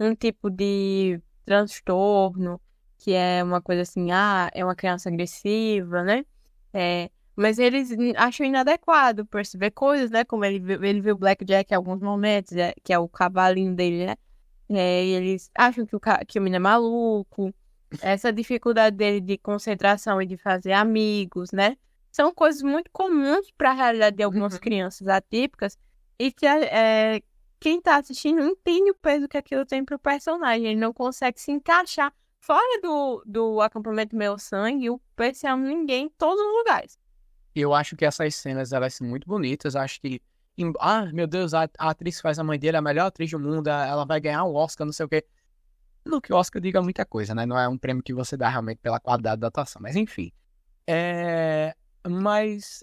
[0.00, 2.60] um tipo de transtorno
[2.98, 6.24] que é uma coisa assim, ah, é uma criança agressiva, né?
[6.72, 10.24] É, mas eles acham inadequado perceber coisas, né?
[10.24, 14.06] Como ele, ele viu Black Jack em alguns momentos, é, que é o cavalinho dele,
[14.06, 14.16] né?
[14.70, 17.54] É, e eles acham que o, que o menino é maluco,
[18.02, 21.76] essa dificuldade dele de concentração e de fazer amigos, né?
[22.10, 24.60] São coisas muito comuns para a realidade de algumas Uhum.
[24.60, 25.78] crianças atípicas
[26.18, 27.22] e que é,
[27.60, 30.66] quem está assistindo não entende o peso que aquilo tem para o personagem.
[30.66, 34.90] Ele não consegue se encaixar fora do, do acampamento Meu Sangue.
[34.90, 36.98] O Percy um ninguém em todos os lugares.
[37.54, 39.74] Eu acho que essas cenas elas são muito bonitas.
[39.74, 40.22] Acho que.
[40.80, 43.30] Ah, meu Deus, a, a atriz que faz a mãe dele é a melhor atriz
[43.30, 43.68] do mundo.
[43.68, 45.24] Ela vai ganhar um Oscar, não sei o quê.
[46.04, 47.46] No que o Oscar diga muita coisa, né?
[47.46, 49.80] Não é um prêmio que você dá realmente pela qualidade da atuação.
[49.82, 50.32] Mas enfim.
[50.86, 51.74] É.
[52.08, 52.82] Mas.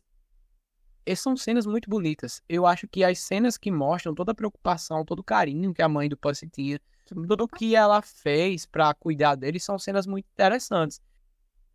[1.06, 2.42] Essas São cenas muito bonitas.
[2.50, 5.90] Eu acho que as cenas que mostram toda a preocupação, todo o carinho que a
[5.90, 10.26] mãe do Percy tinha, tudo o que ela fez pra cuidar dele, são cenas muito
[10.34, 11.00] interessantes.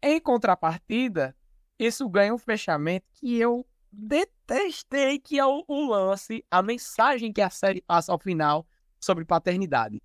[0.03, 1.37] Em contrapartida,
[1.79, 7.41] isso ganha um fechamento que eu detestei, que é o, o lance, a mensagem que
[7.41, 8.67] a série passa ao final
[8.99, 10.03] sobre paternidade.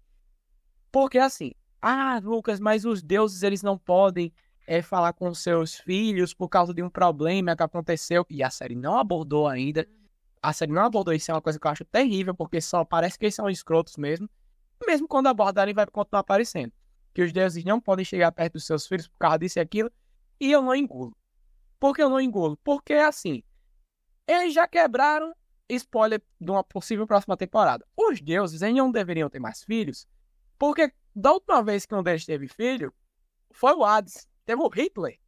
[0.92, 4.34] Porque assim, ah, Lucas, mas os deuses eles não podem
[4.68, 8.76] é, falar com seus filhos por causa de um problema que aconteceu e a série
[8.76, 9.88] não abordou ainda.
[10.42, 13.18] A série não abordou isso, é uma coisa que eu acho terrível, porque só parece
[13.18, 14.30] que eles são escrotos mesmo.
[14.86, 16.72] Mesmo quando abordarem, vai continuar aparecendo.
[17.14, 19.92] Que os deuses não podem chegar perto dos seus filhos por causa disso e aquilo.
[20.40, 21.16] E eu não engulo.
[21.80, 22.58] Por que eu não engulo?
[22.64, 23.42] Porque, assim,
[24.28, 25.34] eles já quebraram
[25.70, 27.86] spoiler de uma possível próxima temporada.
[27.96, 30.08] Os deuses eles não deveriam ter mais filhos,
[30.60, 32.94] porque da última vez que um deles teve filho,
[33.52, 34.28] foi o Hades.
[34.46, 35.20] Teve o Hitler.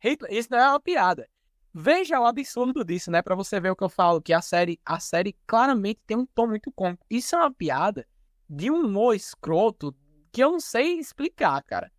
[0.00, 1.28] Hitler, isso não é uma piada.
[1.72, 3.20] Veja o absurdo disso, né?
[3.20, 6.26] Pra você ver o que eu falo, que a série, a série claramente tem um
[6.26, 7.04] tom muito cômico.
[7.10, 8.06] Isso é uma piada
[8.48, 9.94] de um humor escroto
[10.30, 11.90] que eu não sei explicar, cara.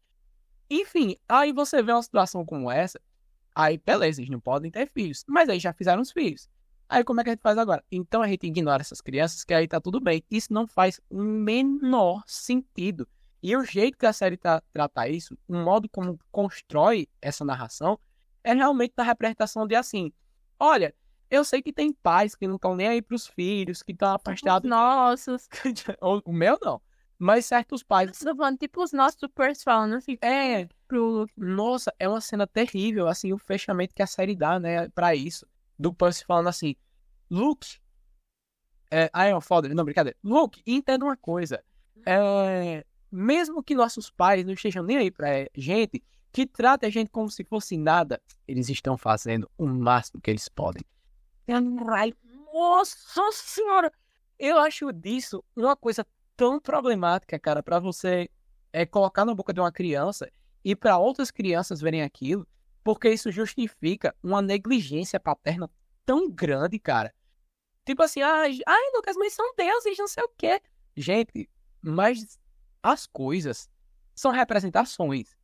[0.70, 3.00] Enfim, aí você vê uma situação como essa,
[3.54, 6.50] aí beleza, eles não podem ter filhos, mas aí já fizeram os filhos.
[6.88, 7.84] Aí como é que a gente faz agora?
[7.92, 10.24] Então a gente ignora essas crianças, que aí tá tudo bem.
[10.30, 13.08] Isso não faz o menor sentido.
[13.46, 18.00] E o jeito que a série tá, trata isso, o modo como constrói essa narração,
[18.44, 20.12] é realmente da representação de assim:
[20.60, 20.96] olha,
[21.30, 24.16] eu sei que tem pais que não estão nem aí pros filhos, que estão Os
[24.16, 24.68] afastados.
[24.68, 25.48] nossos.
[26.26, 26.82] o meu não.
[27.20, 28.20] Mas certos pais.
[28.20, 31.34] Eu tô falando, tipo os nossos Percy falando assim É, pro Luke.
[31.38, 35.46] nossa, é uma cena terrível, assim, o fechamento que a série dá, né, pra isso.
[35.78, 36.76] Do Percy falando assim,
[37.30, 37.78] Luke,
[38.90, 40.18] é, am father, não, brincadeira.
[40.24, 41.64] Luke, entenda uma coisa,
[42.08, 42.84] é,
[43.16, 47.30] mesmo que nossos pais não estejam nem aí pra gente, que tratem a gente como
[47.30, 50.84] se fosse nada, eles estão fazendo o máximo que eles podem.
[51.90, 52.14] Ai,
[52.54, 53.92] Nossa senhora!
[54.38, 58.30] Eu acho disso uma coisa tão problemática, cara, pra você
[58.74, 60.30] é, colocar na boca de uma criança
[60.64, 62.46] e para outras crianças verem aquilo,
[62.84, 65.70] porque isso justifica uma negligência paterna
[66.06, 67.14] tão grande, cara.
[67.86, 70.60] Tipo assim, ai, ai Lucas, mas são deuses, não sei o quê.
[70.98, 71.50] Gente,
[71.82, 72.38] mas
[72.86, 73.68] as coisas
[74.14, 75.36] são representações.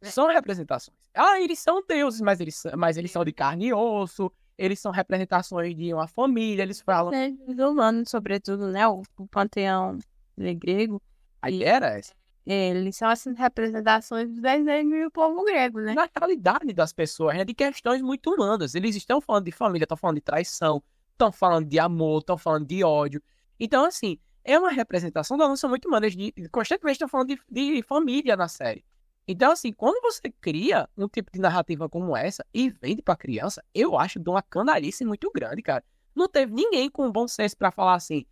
[0.00, 0.96] São representações.
[1.14, 4.32] Ah, eles são deuses, mas eles, mas eles são de carne e osso.
[4.56, 6.62] Eles são representações de uma família.
[6.62, 7.10] Eles falam.
[7.12, 8.88] Né, Os humanos, sobretudo, né?
[8.88, 9.98] O, o panteão
[10.38, 11.02] grego.
[11.42, 12.14] A ideia era essa.
[12.46, 15.92] Eles são essas representações dos desenhos do povo grego, né?
[15.92, 17.44] Natalidade das pessoas, né?
[17.44, 18.74] De questões muito humanas.
[18.74, 20.82] Eles estão falando de família, estão falando de traição,
[21.12, 23.22] estão falando de amor, estão falando de ódio.
[23.60, 26.08] Então, assim, é uma representação da nossa muito humana.
[26.08, 28.84] De- constantemente estão falando de, de família na série.
[29.28, 33.62] Então, assim, quando você cria um tipo de narrativa como essa e vende pra criança,
[33.74, 35.84] eu acho de uma canalice muito grande, cara.
[36.14, 38.24] Não teve ninguém com bom senso pra falar assim,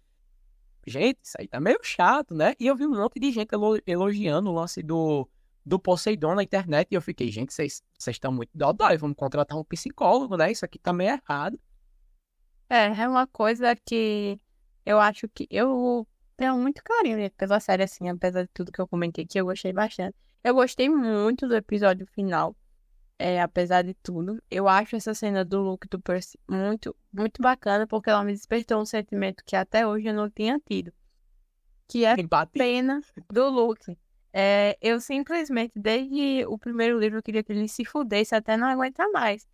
[0.87, 2.55] gente, isso aí tá meio chato, né?
[2.61, 5.29] E eu vi um monte de gente elo- elogiando o lance do,
[5.67, 9.65] do Poseidon na internet e eu fiquei, gente, vocês estão muito dodói, vamos contratar um
[9.65, 10.53] psicólogo, né?
[10.53, 11.59] Isso aqui tá meio errado.
[12.69, 14.39] É, é uma coisa que
[14.85, 18.81] eu acho que eu tenho muito carinho né, pela série, assim, apesar de tudo que
[18.81, 20.17] eu comentei aqui, eu gostei bastante.
[20.43, 22.55] Eu gostei muito do episódio final,
[23.19, 24.43] é, apesar de tudo.
[24.51, 28.81] Eu acho essa cena do Luke do Percy muito, muito bacana, porque ela me despertou
[28.81, 30.93] um sentimento que até hoje eu não tinha tido,
[31.89, 32.53] que é Empate.
[32.53, 33.97] pena do Luke.
[34.37, 38.67] É, eu simplesmente, desde o primeiro livro, eu queria que ele se fudesse até não
[38.67, 39.47] aguentar mais.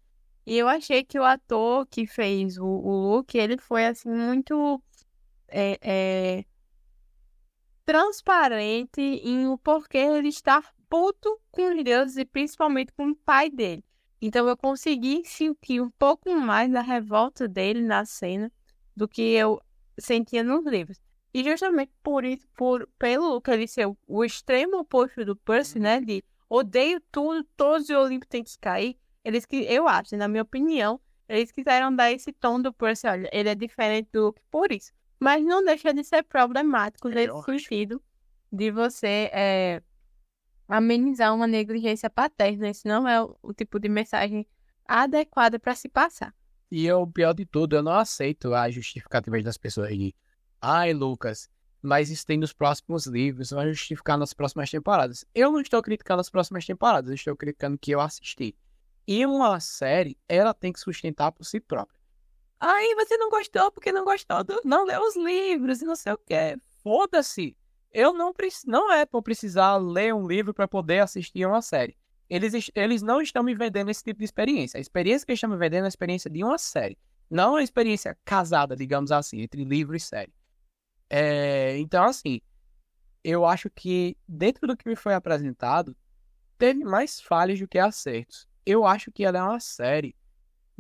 [0.47, 4.83] E eu achei que o ator que fez o, o Luke, ele foi, assim, muito
[5.51, 6.45] é, é,
[7.85, 13.51] transparente em o porquê ele estar puto com os deuses e principalmente com o pai
[13.51, 13.85] dele.
[14.21, 18.53] Então eu consegui sentir um pouco mais da revolta dele na cena
[18.95, 19.61] do que eu
[19.99, 21.01] sentia nos livros.
[21.33, 26.01] E justamente por isso, por, pelo que ele ser o, extremo oposto do Percy, né?
[26.01, 28.99] De odeio tudo, todos os Olimpo têm que cair.
[29.25, 33.31] Eles que eu acho, na minha opinião, eles quiseram dar esse tom do Percy, olha,
[33.33, 34.93] ele é diferente do Luke por isso.
[35.21, 38.03] Mas não deixa de ser problemático Eu nesse sentido
[38.51, 39.83] de você é,
[40.67, 42.71] amenizar uma negligência paterna.
[42.71, 44.47] Isso não é o, o tipo de mensagem
[44.87, 46.35] adequada para se passar.
[46.71, 50.15] E o pior de tudo, eu não aceito a justificativa das pessoas de
[50.61, 51.49] ai, Lucas,
[51.83, 55.25] mas isso tem nos próximos livros, vai justificar nas próximas temporadas.
[55.35, 58.57] Eu não estou criticando as próximas temporadas, eu estou criticando que eu assisti.
[59.07, 62.00] E uma série, ela tem que sustentar por si própria.
[62.61, 64.61] Aí você não gostou porque não gostou, do...
[64.65, 66.59] não leu os livros e não sei o que.
[66.83, 67.57] Foda-se.
[67.91, 71.97] Eu não preciso, não é para precisar ler um livro para poder assistir uma série.
[72.29, 74.79] Eles, eles não estão me vendendo esse tipo de experiência.
[74.79, 76.97] A experiência que eles estão me vendendo é a experiência de uma série.
[77.29, 80.33] Não a experiência casada, digamos assim, entre livro e série.
[81.09, 82.41] É, então, assim,
[83.25, 85.97] eu acho que dentro do que me foi apresentado,
[86.57, 88.47] teve mais falhas do que acertos.
[88.65, 90.15] Eu acho que ela é uma série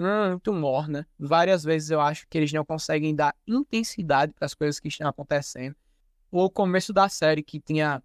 [0.00, 1.06] muito morna.
[1.18, 5.08] Várias vezes eu acho que eles não conseguem dar intensidade para as coisas que estão
[5.08, 5.76] acontecendo.
[6.30, 8.02] O começo da série que tinha.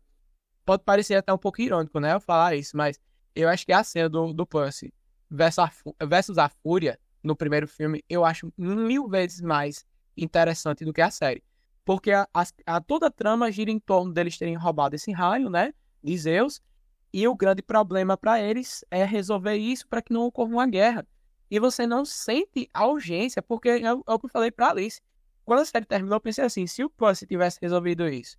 [0.66, 2.14] Pode parecer até um pouco irônico, né?
[2.14, 3.00] Eu falar isso, mas
[3.36, 4.94] eu acho que a cena do, do Percy
[5.30, 9.86] versus a, versus a Fúria no primeiro filme, eu acho mil vezes mais
[10.18, 11.44] interessante do que a série.
[11.84, 15.50] Porque a, a, a, toda a trama gira em torno deles terem roubado esse raio,
[15.50, 15.74] né?
[16.04, 16.62] De Zeus.
[17.14, 21.08] E o grande problema para eles é resolver isso para que não ocorra uma guerra.
[21.50, 25.02] E você não sente a urgência, porque é, é o que eu falei para Alice.
[25.44, 28.38] Quando a série terminou, eu pensei assim: se o Percy tivesse resolvido isso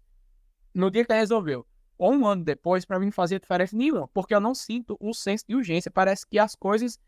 [0.75, 1.67] no dia que ele resolveu,
[1.97, 5.15] ou um ano depois, para mim não fazia diferença nenhuma, porque eu não sinto um
[5.15, 5.91] senso de urgência.
[5.91, 6.99] Parece que as coisas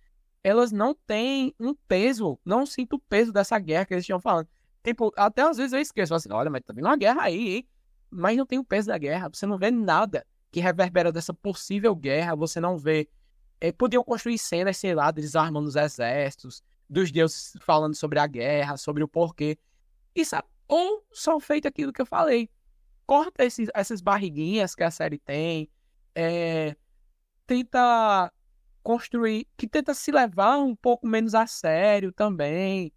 [0.42, 4.48] elas não têm um peso, não sinto o peso dessa guerra que eles estão falando.
[4.82, 7.68] Tipo, até às vezes eu esqueço, assim, olha, mas tá vindo uma guerra aí, hein?
[8.10, 11.94] Mas não tem o peso da guerra, você não vê nada que reverbera dessa possível
[11.94, 13.08] guerra, você não vê.
[13.60, 18.26] É, podiam construir cenas, sei lá, deles armando os exércitos, dos deuses falando sobre a
[18.26, 19.58] guerra, sobre o porquê.
[20.14, 22.48] Isso, ou só feito aquilo que eu falei.
[23.06, 25.70] Corta esses, essas barriguinhas que a série tem,
[26.14, 26.76] é,
[27.46, 28.32] tenta
[28.82, 32.92] construir, que tenta se levar um pouco menos a sério também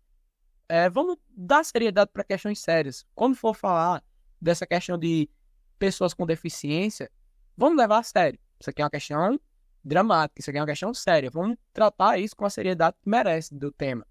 [0.71, 3.05] é, vamos dar seriedade para questões sérias.
[3.13, 4.01] Quando for falar
[4.39, 5.29] dessa questão de
[5.77, 7.11] pessoas com deficiência,
[7.57, 8.39] vamos levar a sério.
[8.57, 9.37] Isso aqui é uma questão
[9.83, 11.29] dramática, isso aqui é uma questão séria.
[11.31, 14.05] Vamos tratar isso com a seriedade que merece do tema.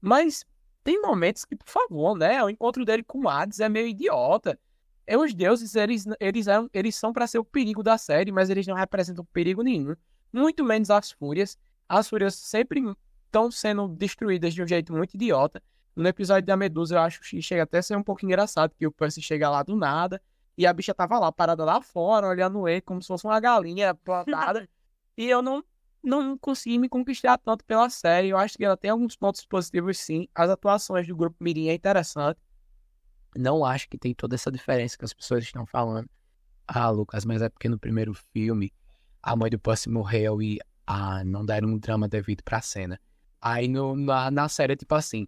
[0.00, 0.44] Mas
[0.84, 2.42] tem momentos que, por favor, né?
[2.42, 4.58] O encontro dele com Hades é meio idiota.
[5.06, 8.66] É, os deuses, eles, eles, eles são para ser o perigo da série, mas eles
[8.66, 9.94] não representam perigo nenhum.
[10.32, 11.58] Muito menos as fúrias.
[11.88, 12.82] As fúrias sempre
[13.24, 15.62] estão sendo destruídas de um jeito muito idiota.
[15.96, 18.86] No episódio da Medusa, eu acho que chega até a ser um pouco engraçado, que
[18.86, 20.22] o Percy chega lá do nada
[20.56, 23.94] e a bicha tava lá, parada lá fora, olhando ele como se fosse uma galinha
[23.94, 24.68] plantada.
[25.18, 25.64] e eu não,
[26.00, 28.28] não consegui me conquistar tanto pela série.
[28.28, 30.28] Eu acho que ela tem alguns pontos positivos, sim.
[30.32, 32.38] As atuações do grupo Mirim é interessante.
[33.36, 36.08] Não acho que tem toda essa diferença que as pessoas estão falando.
[36.68, 38.72] Ah, Lucas, mas é porque no primeiro filme
[39.20, 43.00] a mãe do Percy morreu e ah, não deram um drama devido pra cena.
[43.42, 45.26] Aí no, na, na série é tipo assim: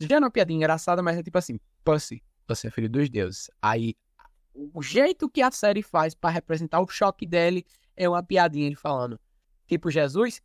[0.00, 3.10] já não é uma piadinha engraçada, mas é tipo assim, Pussy, você é filho dos
[3.10, 3.50] deuses.
[3.60, 3.94] Aí,
[4.54, 8.76] o jeito que a série faz para representar o choque dele é uma piadinha ele
[8.76, 9.18] falando.
[9.66, 10.40] Tipo, Jesus,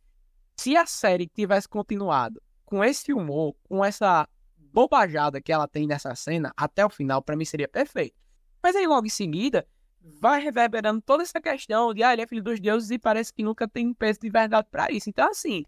[0.56, 6.14] se a série tivesse continuado com esse humor, com essa bobajada que ela tem nessa
[6.14, 8.16] cena, até o final, para mim seria perfeito.
[8.62, 9.66] Mas aí, logo em seguida,
[10.00, 13.42] vai reverberando toda essa questão de, ah, ele é filho dos deuses e parece que
[13.42, 15.10] nunca tem um peso de verdade para isso.
[15.10, 15.64] Então, assim,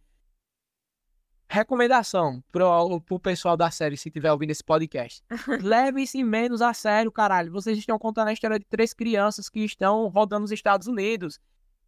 [1.49, 5.23] Recomendação pro, pro pessoal da série, se tiver ouvindo esse podcast.
[5.62, 7.53] Leve-se menos a sério, caralho.
[7.53, 11.38] Vocês estão contando a história de três crianças que estão rodando nos Estados Unidos.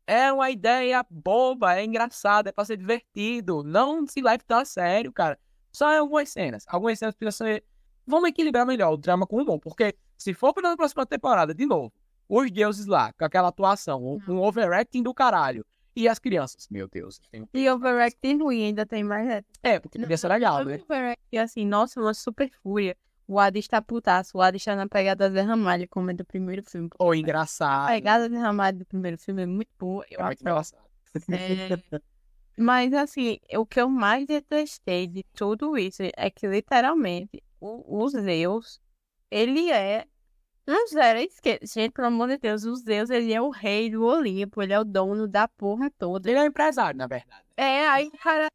[0.07, 3.65] É uma ideia boba, é engraçada, é pra ser divertido.
[3.65, 5.39] Não se leve tão a sério, cara.
[5.73, 6.65] Só em algumas cenas.
[6.69, 7.65] Algumas cenas precisam ser.
[8.07, 9.59] Vamos equilibrar melhor o drama com o bom.
[9.59, 11.93] Porque se for pra próxima temporada, de novo,
[12.29, 16.69] os deuses lá, com aquela atuação, um, um overacting do caralho e as crianças.
[16.71, 17.21] Meu Deus.
[17.31, 17.49] Tem...
[17.53, 19.27] E overacting ruim ainda tem mais.
[19.27, 19.43] Né?
[19.63, 20.81] É, porque devia ser legal, né?
[20.85, 22.97] Overacting assim, nossa, uma super fúria.
[23.29, 26.63] O Hades está putaço, o Hades está na pegada Zé Ramalho, como é do primeiro
[26.63, 26.89] filme.
[26.99, 27.87] Ou oh, engraçado.
[27.87, 30.05] A pegada Zé Ramalho do primeiro filme é muito boa.
[30.11, 30.87] Eu é muito engraçado.
[31.31, 32.01] É...
[32.59, 38.09] Mas, assim, o que eu mais detestei de tudo isso é que, literalmente, o, o
[38.09, 38.81] Zeus,
[39.31, 40.07] ele é
[40.67, 41.75] não, zero, esquece.
[41.75, 44.81] Gente, pelo amor de Deus, os Zeus, ele é o rei do Olimpo, ele é
[44.81, 46.29] o dono da porra toda.
[46.29, 47.45] Ele é o empresário, na verdade.
[47.57, 48.51] É, aí o cara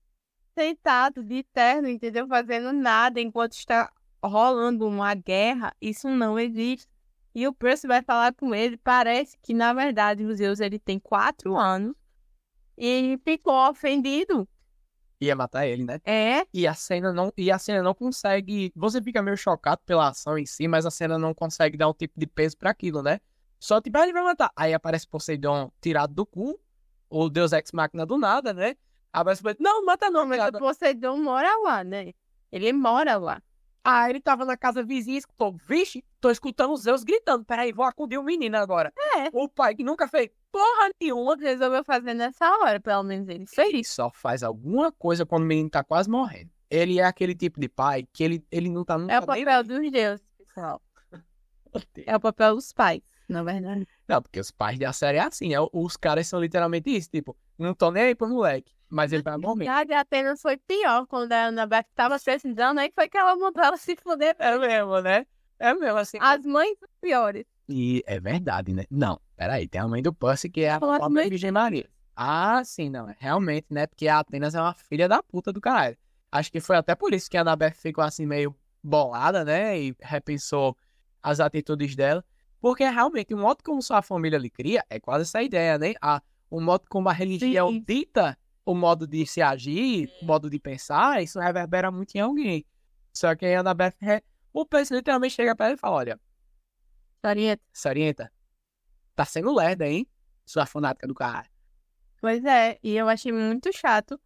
[0.54, 2.28] sentado de terno, entendeu?
[2.28, 3.90] Fazendo nada enquanto está
[4.24, 6.88] rolando uma guerra, isso não existe.
[7.34, 11.00] E o Percy vai falar com ele, parece que, na verdade, o Zeus, ele tem
[11.00, 11.96] quatro anos
[12.78, 14.48] e ficou ofendido
[15.26, 16.00] ia matar ele, né?
[16.04, 16.46] É.
[16.54, 18.72] E a cena não, e a cena não consegue.
[18.76, 21.94] Você fica meio chocado pela ação em si, mas a cena não consegue dar um
[21.94, 23.20] tipo de peso para aquilo, né?
[23.60, 24.52] Só tipo, ah, ele vai matar.
[24.56, 26.60] Aí aparece Poseidon tirado do cu,
[27.10, 28.76] o Deus Ex Machina do nada, né?
[29.14, 32.14] Aparece não, mata não, Mas o Poseidon mora lá, né?
[32.52, 33.42] Ele mora lá.
[33.84, 37.72] Ah, ele tava na casa vizinha e escutou, vixe, tô escutando os Zeus gritando, peraí,
[37.72, 38.94] vou acudir o menino agora.
[39.18, 39.30] É.
[39.34, 43.70] O pai que nunca fez porra nenhuma, Resolveu fazer nessa hora, pelo menos ele fez.
[43.70, 46.52] ele só faz alguma coisa quando o menino tá quase morrendo.
[46.70, 49.46] Ele é aquele tipo de pai que ele, ele não tá nunca É o nem
[49.46, 50.82] papel dos deuses, pessoal.
[52.06, 53.88] É o papel dos pais, na verdade.
[54.08, 55.56] Não, porque os pais da série é assim, né?
[55.72, 59.38] Os caras são literalmente isso, tipo, não tô nem aí pro moleque, mas ele vai
[59.38, 59.68] morrer.
[59.68, 63.64] A de Atenas foi pior quando a Annabeth tava precisando, aí foi que ela mandou
[63.64, 64.36] ela se fuder.
[64.40, 65.26] É mesmo, né?
[65.60, 66.18] É mesmo, assim.
[66.20, 67.46] As mães são piores.
[67.70, 68.84] E é verdade, né?
[68.90, 71.30] Não, peraí, tem a mãe do Percy que é a também.
[71.30, 71.90] Virgem Maria.
[72.16, 73.88] Ah, sim, não, é realmente, né?
[73.88, 75.98] Porque a Atenas é uma filha da puta do caralho.
[76.32, 79.80] Acho que foi até por isso que a Annabeth ficou assim meio bolada, né?
[79.80, 80.76] E repensou
[81.22, 82.24] as atitudes dela.
[82.62, 85.94] Porque realmente o modo como sua família lhe cria é quase essa ideia, né?
[86.00, 87.84] A, o modo como a religião Sim.
[87.86, 92.64] dita o modo de se agir, o modo de pensar, isso reverbera muito em alguém.
[93.12, 96.20] Só que aí a Annabeth, re- o Percy literalmente chega pra ela e fala, olha,
[97.26, 97.64] Sorieta.
[97.74, 98.32] Sorienta,
[99.16, 100.08] tá sendo lerda, hein?
[100.46, 101.50] Sua fanática do caralho.
[102.20, 104.20] Pois é, e eu achei muito chato.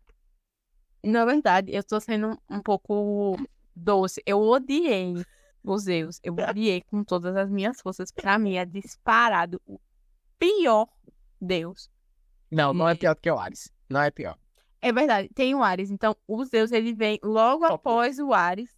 [1.03, 3.37] Na verdade, eu tô sendo um pouco
[3.75, 4.21] doce.
[4.25, 5.13] Eu odiei
[5.65, 6.19] os Zeus.
[6.23, 8.11] Eu odiei com todas as minhas forças.
[8.11, 9.79] Pra mim, é disparado o
[10.37, 10.87] pior
[11.41, 11.89] Deus.
[12.51, 12.97] Não, não é Hum.
[12.97, 13.71] pior do que o Ares.
[13.89, 14.37] Não é pior.
[14.81, 15.89] É verdade, tem o Ares.
[15.89, 17.73] Então, o Zeus, ele vem logo Top.
[17.73, 18.69] após o Ares.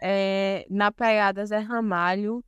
[0.00, 2.44] É, na pegada Zé Ramalho.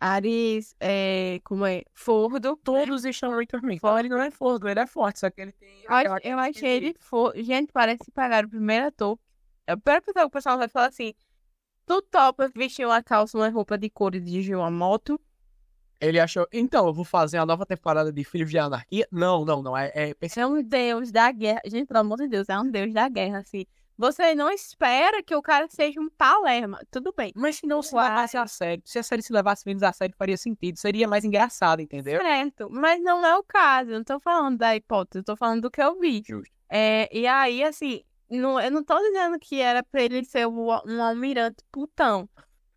[0.00, 1.84] Ares, é, como é?
[1.94, 2.56] Fordo.
[2.56, 3.80] Todos estão muito ruins.
[3.98, 5.84] Ele não é forte, ele é forte, só que ele tem.
[5.84, 7.32] Eu, eu achei ele for...
[7.36, 9.18] Gente, parece que pegaram o primeiro ator.
[9.66, 11.14] A primeira pessoa que o pessoal vai falar assim:
[11.86, 15.20] Tu topa vestir uma calça, uma roupa de couro e dirigir uma moto?
[16.00, 16.46] Ele achou.
[16.52, 19.06] Então, eu vou fazer a nova temporada de Filhos de Anarquia.
[19.10, 19.76] Não, não, não.
[19.76, 21.60] É, é pensei- É um deus da guerra.
[21.64, 23.64] Gente, pelo amor de Deus, é um deus da guerra, assim.
[23.96, 26.78] Você não espera que o cara seja um palerma.
[26.90, 27.32] Tudo bem.
[27.34, 28.10] Mas se não se Uai.
[28.10, 30.76] levasse a sério, se a série se levasse menos a sério, faria sentido.
[30.76, 32.20] Seria mais engraçado, entendeu?
[32.20, 33.90] Certo, mas não é o caso.
[33.92, 36.22] Eu não tô falando da hipótese, eu tô falando do que eu vi.
[36.26, 36.52] Justo.
[36.68, 41.02] É, e aí, assim, não, eu não tô dizendo que era pra ele ser um
[41.02, 42.28] almirante putão.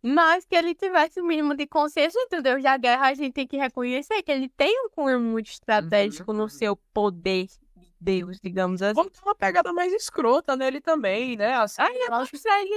[0.02, 3.46] Mas que ele tivesse o mínimo de consciência do Deus da guerra, a gente tem
[3.46, 6.38] que reconhecer que ele tem um cunho muito estratégico Uhum.
[6.38, 8.94] no seu poder de Deus, digamos assim.
[8.94, 11.52] Vamos ter uma pegada mais escrota nele também, né?
[11.54, 12.76] Assim, Aí eu acho que ele é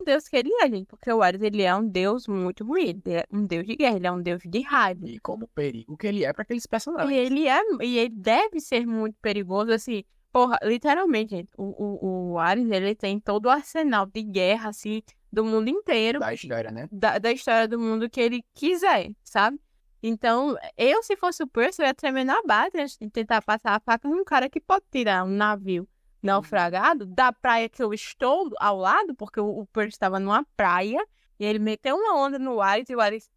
[0.00, 3.02] um Deus que ele é, gente, porque o Ares, ele é um Deus muito ruim,
[3.04, 5.06] ele é um Deus de guerra, ele é um Deus de raiva.
[5.06, 7.12] e como perigo que ele é pra aqueles E personagens.
[7.14, 12.38] ele é, e ele deve ser muito perigoso, assim, porra, literalmente, gente, o, o, o
[12.38, 16.88] Ares, ele tem todo o arsenal de guerra, assim, do mundo inteiro, Da história, né?
[16.90, 19.60] da, da história do mundo que ele quiser, sabe?
[20.02, 23.74] Então, eu, se fosse o Percy, eu ia tremer na base antes de tentar passar
[23.74, 25.88] a faca num cara que pode tirar um navio
[26.22, 31.04] naufragado da praia que eu estou ao lado, porque o, o Percy estava numa praia,
[31.38, 33.28] e ele meteu uma onda no Ares, e o Ares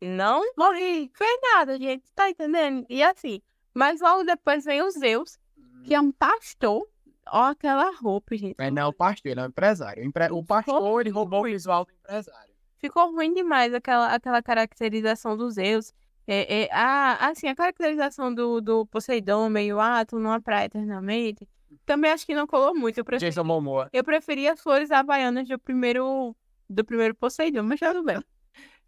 [0.00, 2.86] não morri, fez nada, gente, tá entendendo?
[2.88, 3.42] E assim,
[3.74, 5.38] mas logo depois vem o Zeus,
[5.84, 6.86] que é um pastor,
[7.26, 8.56] ó aquela roupa, gente.
[8.58, 10.02] Mas não é o pastor, ele é o empresário.
[10.02, 12.52] O, empre- o pastor, ele roubou o visual do empresário.
[12.78, 15.92] ficou ruim demais aquela, aquela caracterização dos Zeus.
[16.26, 21.48] É, é, a, assim, a caracterização do, do Poseidon, meio, tô numa praia eternamente.
[21.86, 22.98] Também acho que não colou muito.
[22.98, 23.88] Eu, preferi, Jason Momoa.
[23.92, 26.36] eu preferia as flores havaianas do primeiro,
[26.68, 28.22] do primeiro Poseidon, mas tudo bem.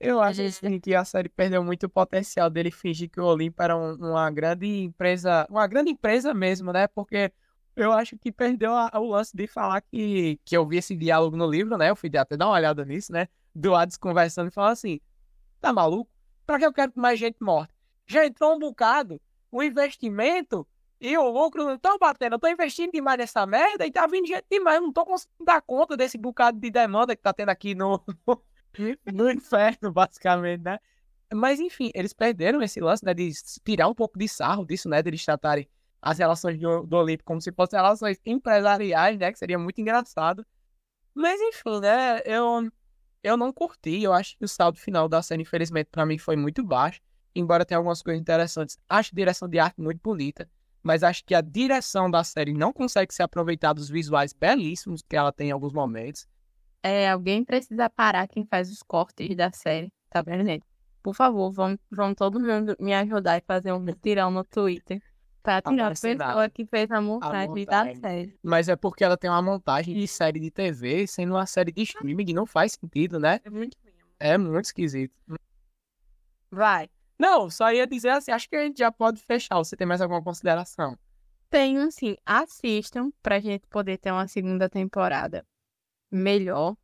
[0.01, 3.63] Eu acho assim, que a série perdeu muito o potencial dele fingir que o Olimpo
[3.63, 6.87] era um- uma grande empresa, uma grande empresa mesmo, né?
[6.89, 7.31] Porque
[7.77, 11.37] eu acho que perdeu a- o lance de falar que, que eu vi esse diálogo
[11.37, 11.91] no livro, né?
[11.91, 13.29] Eu fui até dar uma olhada nisso, né?
[13.55, 15.01] Do Hades conversando e falando assim:
[15.61, 16.11] tá maluco?
[16.47, 17.73] Pra que eu quero mais gente morta?
[18.07, 19.21] Já entrou um bocado,
[19.53, 20.67] o investimento
[21.01, 22.35] e o lucro não estão batendo.
[22.35, 24.77] Eu tô investindo demais nessa merda e tá vindo gente demais.
[24.77, 28.03] Eu não tô conseguindo dar conta desse bocado de demanda que tá tendo aqui no,
[29.13, 30.79] no inferno, basicamente, né?
[31.33, 33.15] Mas enfim, eles perderam esse lance, né?
[33.15, 33.31] De
[33.65, 35.03] tirar um pouco de sarro disso, né?
[35.03, 35.69] De eles tratarem
[36.03, 39.31] as relações do, do Olimpo como se fossem relações empresariais, né?
[39.33, 40.45] Que seria muito engraçado.
[41.15, 42.21] Mas enfim, né?
[42.25, 42.71] Eu,
[43.23, 44.03] eu não curti.
[44.03, 47.01] Eu acho que o saldo final da série, infelizmente, pra mim foi muito baixo.
[47.35, 48.77] Embora tenha algumas coisas interessantes.
[48.89, 50.49] Acho a direção de arte muito bonita.
[50.83, 55.17] Mas acho que a direção da série não consegue se aproveitar dos visuais belíssimos que
[55.17, 56.27] ela tem em alguns momentos.
[56.83, 60.65] É, alguém precisa parar quem faz os cortes da série, tá vendo, gente?
[61.03, 65.03] Por favor, vão, vão todo mundo me ajudar e fazer um tirão no Twitter
[65.43, 67.97] pra tirar a pessoa que fez a montagem da montagem.
[67.97, 68.39] série.
[68.43, 71.83] Mas é porque ela tem uma montagem de série de TV sendo uma série de
[71.83, 73.41] streaming que não faz sentido, né?
[73.45, 73.77] É muito.
[74.19, 75.15] É muito esquisito.
[76.51, 76.91] Vai.
[77.19, 79.57] Não, só ia dizer assim, acho que a gente já pode fechar.
[79.57, 80.99] Você tem mais alguma consideração?
[81.49, 82.17] Tenho sim.
[82.25, 85.45] Assistam pra gente poder ter uma segunda temporada
[86.11, 86.77] melhor.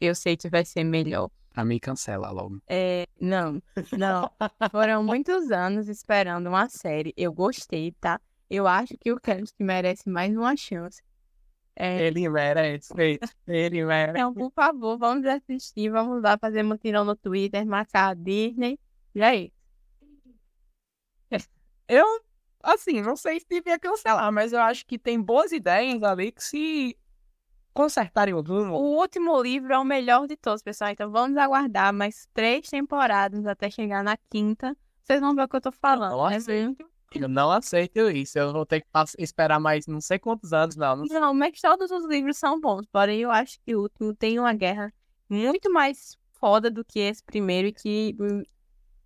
[0.00, 1.30] Eu sei que vai ser melhor.
[1.52, 2.60] Pra mim, cancela logo.
[2.66, 3.62] É, não,
[3.96, 4.30] não.
[4.70, 7.14] Foram muitos anos esperando uma série.
[7.16, 8.20] Eu gostei, tá?
[8.50, 11.02] Eu acho que o Cast merece mais uma chance.
[11.74, 12.94] É, Ele merece,
[13.46, 14.18] ele merece.
[14.18, 18.78] então, por favor, vamos assistir, vamos lá fazer mutirão no Twitter, marcar a Disney.
[19.14, 19.52] E aí?
[21.88, 22.04] Eu,
[22.62, 26.42] assim, não sei se devia cancelar, mas eu acho que tem boas ideias ali que
[26.42, 26.98] se
[27.76, 28.74] consertarem o rumo.
[28.74, 30.90] O último livro é o melhor de todos, pessoal.
[30.90, 34.74] Então vamos aguardar mais três temporadas até chegar na quinta.
[35.04, 36.12] Vocês vão ver o que eu tô falando.
[36.12, 36.36] Nossa.
[36.52, 36.76] É bem-
[37.14, 38.38] Eu não aceito isso.
[38.38, 38.86] Eu vou ter que
[39.18, 40.96] esperar mais não sei quantos anos, não.
[40.96, 42.86] Não Não, mas todos os livros são bons.
[42.90, 44.92] Porém, eu acho que o último tem uma guerra
[45.28, 48.42] muito mais foda do que esse primeiro e que hum,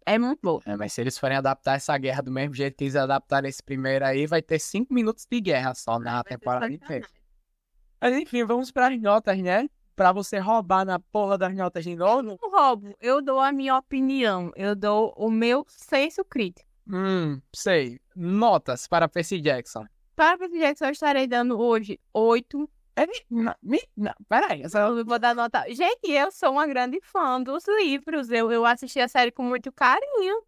[0.06, 0.60] é muito boa.
[0.64, 3.62] É, mas se eles forem adaptar essa guerra do mesmo jeito que eles adaptaram esse
[3.62, 7.06] primeiro aí, vai ter cinco minutos de guerra só na temporada inteira.
[8.00, 9.68] Mas enfim, vamos para as notas, né?
[9.94, 12.22] Pra você roubar na porra das notas de novo.
[12.40, 14.50] Não roubo, eu dou a minha opinião.
[14.56, 16.68] Eu dou o meu senso crítico.
[16.88, 18.00] Hum, sei.
[18.16, 19.84] Notas para Percy Jackson.
[20.16, 22.68] Para Percy Jackson, eu estarei dando hoje oito.
[22.96, 24.62] É, não, me- não, peraí.
[24.62, 25.64] Eu vou dar nota.
[25.68, 28.30] Gente, eu sou uma grande fã dos livros.
[28.30, 30.42] Eu, eu assisti a série com muito carinho.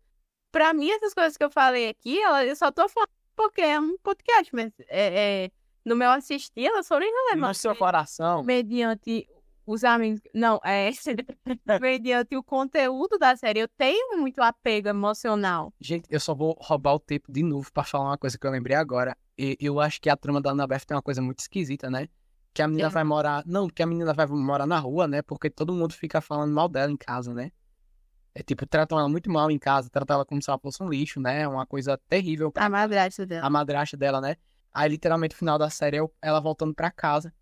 [0.51, 3.97] Pra mim, essas coisas que eu falei aqui, eu só tô falando porque é um
[3.99, 5.51] podcast, mas é, é,
[5.85, 7.61] no meu assistir, elas foram no irrelevantes.
[7.61, 8.43] seu coração.
[8.43, 9.27] Mediante
[9.67, 10.21] os amigos.
[10.35, 10.91] Não, é.
[11.81, 15.73] mediante o conteúdo da série, eu tenho muito apego emocional.
[15.81, 18.51] Gente, eu só vou roubar o tempo de novo pra falar uma coisa que eu
[18.51, 19.17] lembrei agora.
[19.39, 22.09] E eu acho que a trama da Annabeth tem uma coisa muito esquisita, né?
[22.55, 23.43] Que a menina vai morar.
[23.47, 25.23] Não, que a menina vai morar na rua, né?
[25.23, 27.51] Porque todo mundo fica falando mal dela em casa, né?
[28.35, 30.89] É tipo, tratam ela muito mal em casa, tratam ela como se ela fosse um
[30.89, 31.47] lixo, né?
[31.49, 33.47] Uma coisa terrível pra A madrasta dela.
[33.47, 34.37] a madrasta dela, né?
[34.75, 37.33] Aí, literalmente, no final da série, eu- ela voltando pra casa.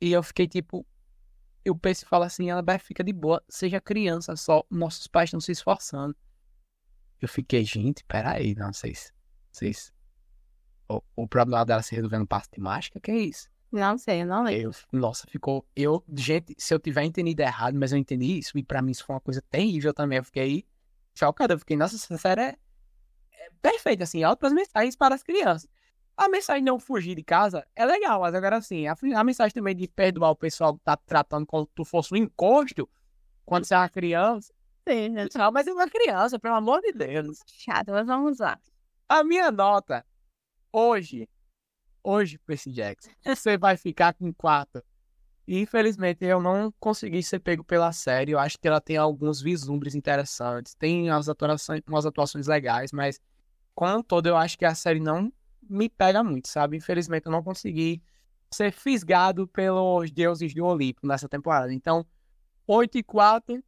[0.00, 0.86] E eu fiquei tipo.
[1.64, 5.40] Eu penso e falo assim: ela fica de boa, seja criança só, nossos pais estão
[5.40, 6.16] se esforçando.
[7.20, 9.12] Eu fiquei, gente, peraí, não sei se.
[9.52, 9.92] Vocês.
[10.88, 13.48] O, o problema dela se resolvendo passo de mágica, que é isso?
[13.70, 14.72] Não sei, eu não lembro.
[14.92, 15.64] Eu, nossa, ficou.
[15.76, 19.04] Eu, gente, se eu tiver entendido errado, mas eu entendi isso, e pra mim isso
[19.04, 20.18] foi uma coisa terrível também.
[20.18, 20.66] Eu fiquei
[21.14, 21.52] chocado.
[21.52, 22.58] Eu fiquei, nossa, essa série é,
[23.32, 25.68] é perfeita, assim, altas mensagens para as crianças.
[26.20, 29.54] A mensagem de não fugir de casa é legal, mas agora assim, a, a mensagem
[29.54, 32.86] também de perdoar o pessoal que tá tratando como se tu fosse um encosto
[33.46, 34.52] quando você é uma criança.
[34.86, 35.38] Sim, gente.
[35.38, 37.38] Não, mas é uma criança, pelo amor de Deus.
[37.46, 38.60] Chato, mas vamos lá.
[39.08, 40.04] A minha nota
[40.70, 41.26] hoje,
[42.04, 44.84] hoje, Percy Jackson, você vai ficar com 4.
[45.48, 48.32] E infelizmente eu não consegui ser pego pela série.
[48.32, 53.18] Eu acho que ela tem alguns vislumbres interessantes, tem as atuações, umas atuações legais, mas
[53.74, 55.32] como um todo eu acho que a série não
[55.70, 56.76] me pega muito, sabe?
[56.76, 58.02] Infelizmente eu não consegui
[58.52, 61.72] ser fisgado pelos deuses do Olimpo nessa temporada.
[61.72, 62.04] Então,
[62.66, 63.62] 8 e 4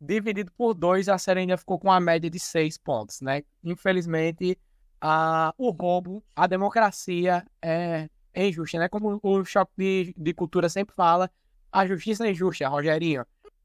[0.00, 3.42] dividido por 2, a série ainda ficou com uma média de 6 pontos, né?
[3.62, 4.58] Infelizmente,
[5.00, 8.88] a, o roubo, a democracia é, é injusta, né?
[8.88, 11.30] Como o Choque de, de Cultura sempre fala,
[11.70, 13.24] a justiça é injusta, Rogerinho.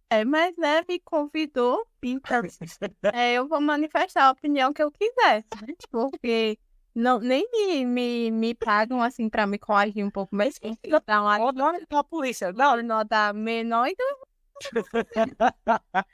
[0.09, 2.41] É, mas né, me convidou, então
[3.13, 5.73] é, eu vou manifestar a opinião que eu quiser, né?
[5.91, 6.57] porque
[6.97, 10.59] não, nem me, me, me pagam assim pra me coagir um pouco, mas
[11.05, 12.81] dar uma Ó, não é a polícia, não.
[12.81, 14.17] nota menor, então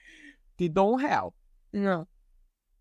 [0.57, 1.34] Te dou um real.
[1.71, 2.05] não.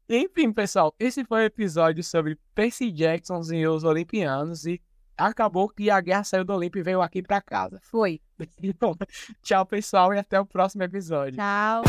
[0.08, 4.82] Enfim, pessoal, esse foi o episódio sobre Percy Jackson e os Olimpianos e
[5.16, 7.78] acabou que a guerra saiu do Olimpo e veio aqui pra casa.
[7.82, 8.20] Foi.
[8.60, 8.96] Então,
[9.42, 11.36] tchau, pessoal, e até o próximo episódio.
[11.36, 11.84] Tchau.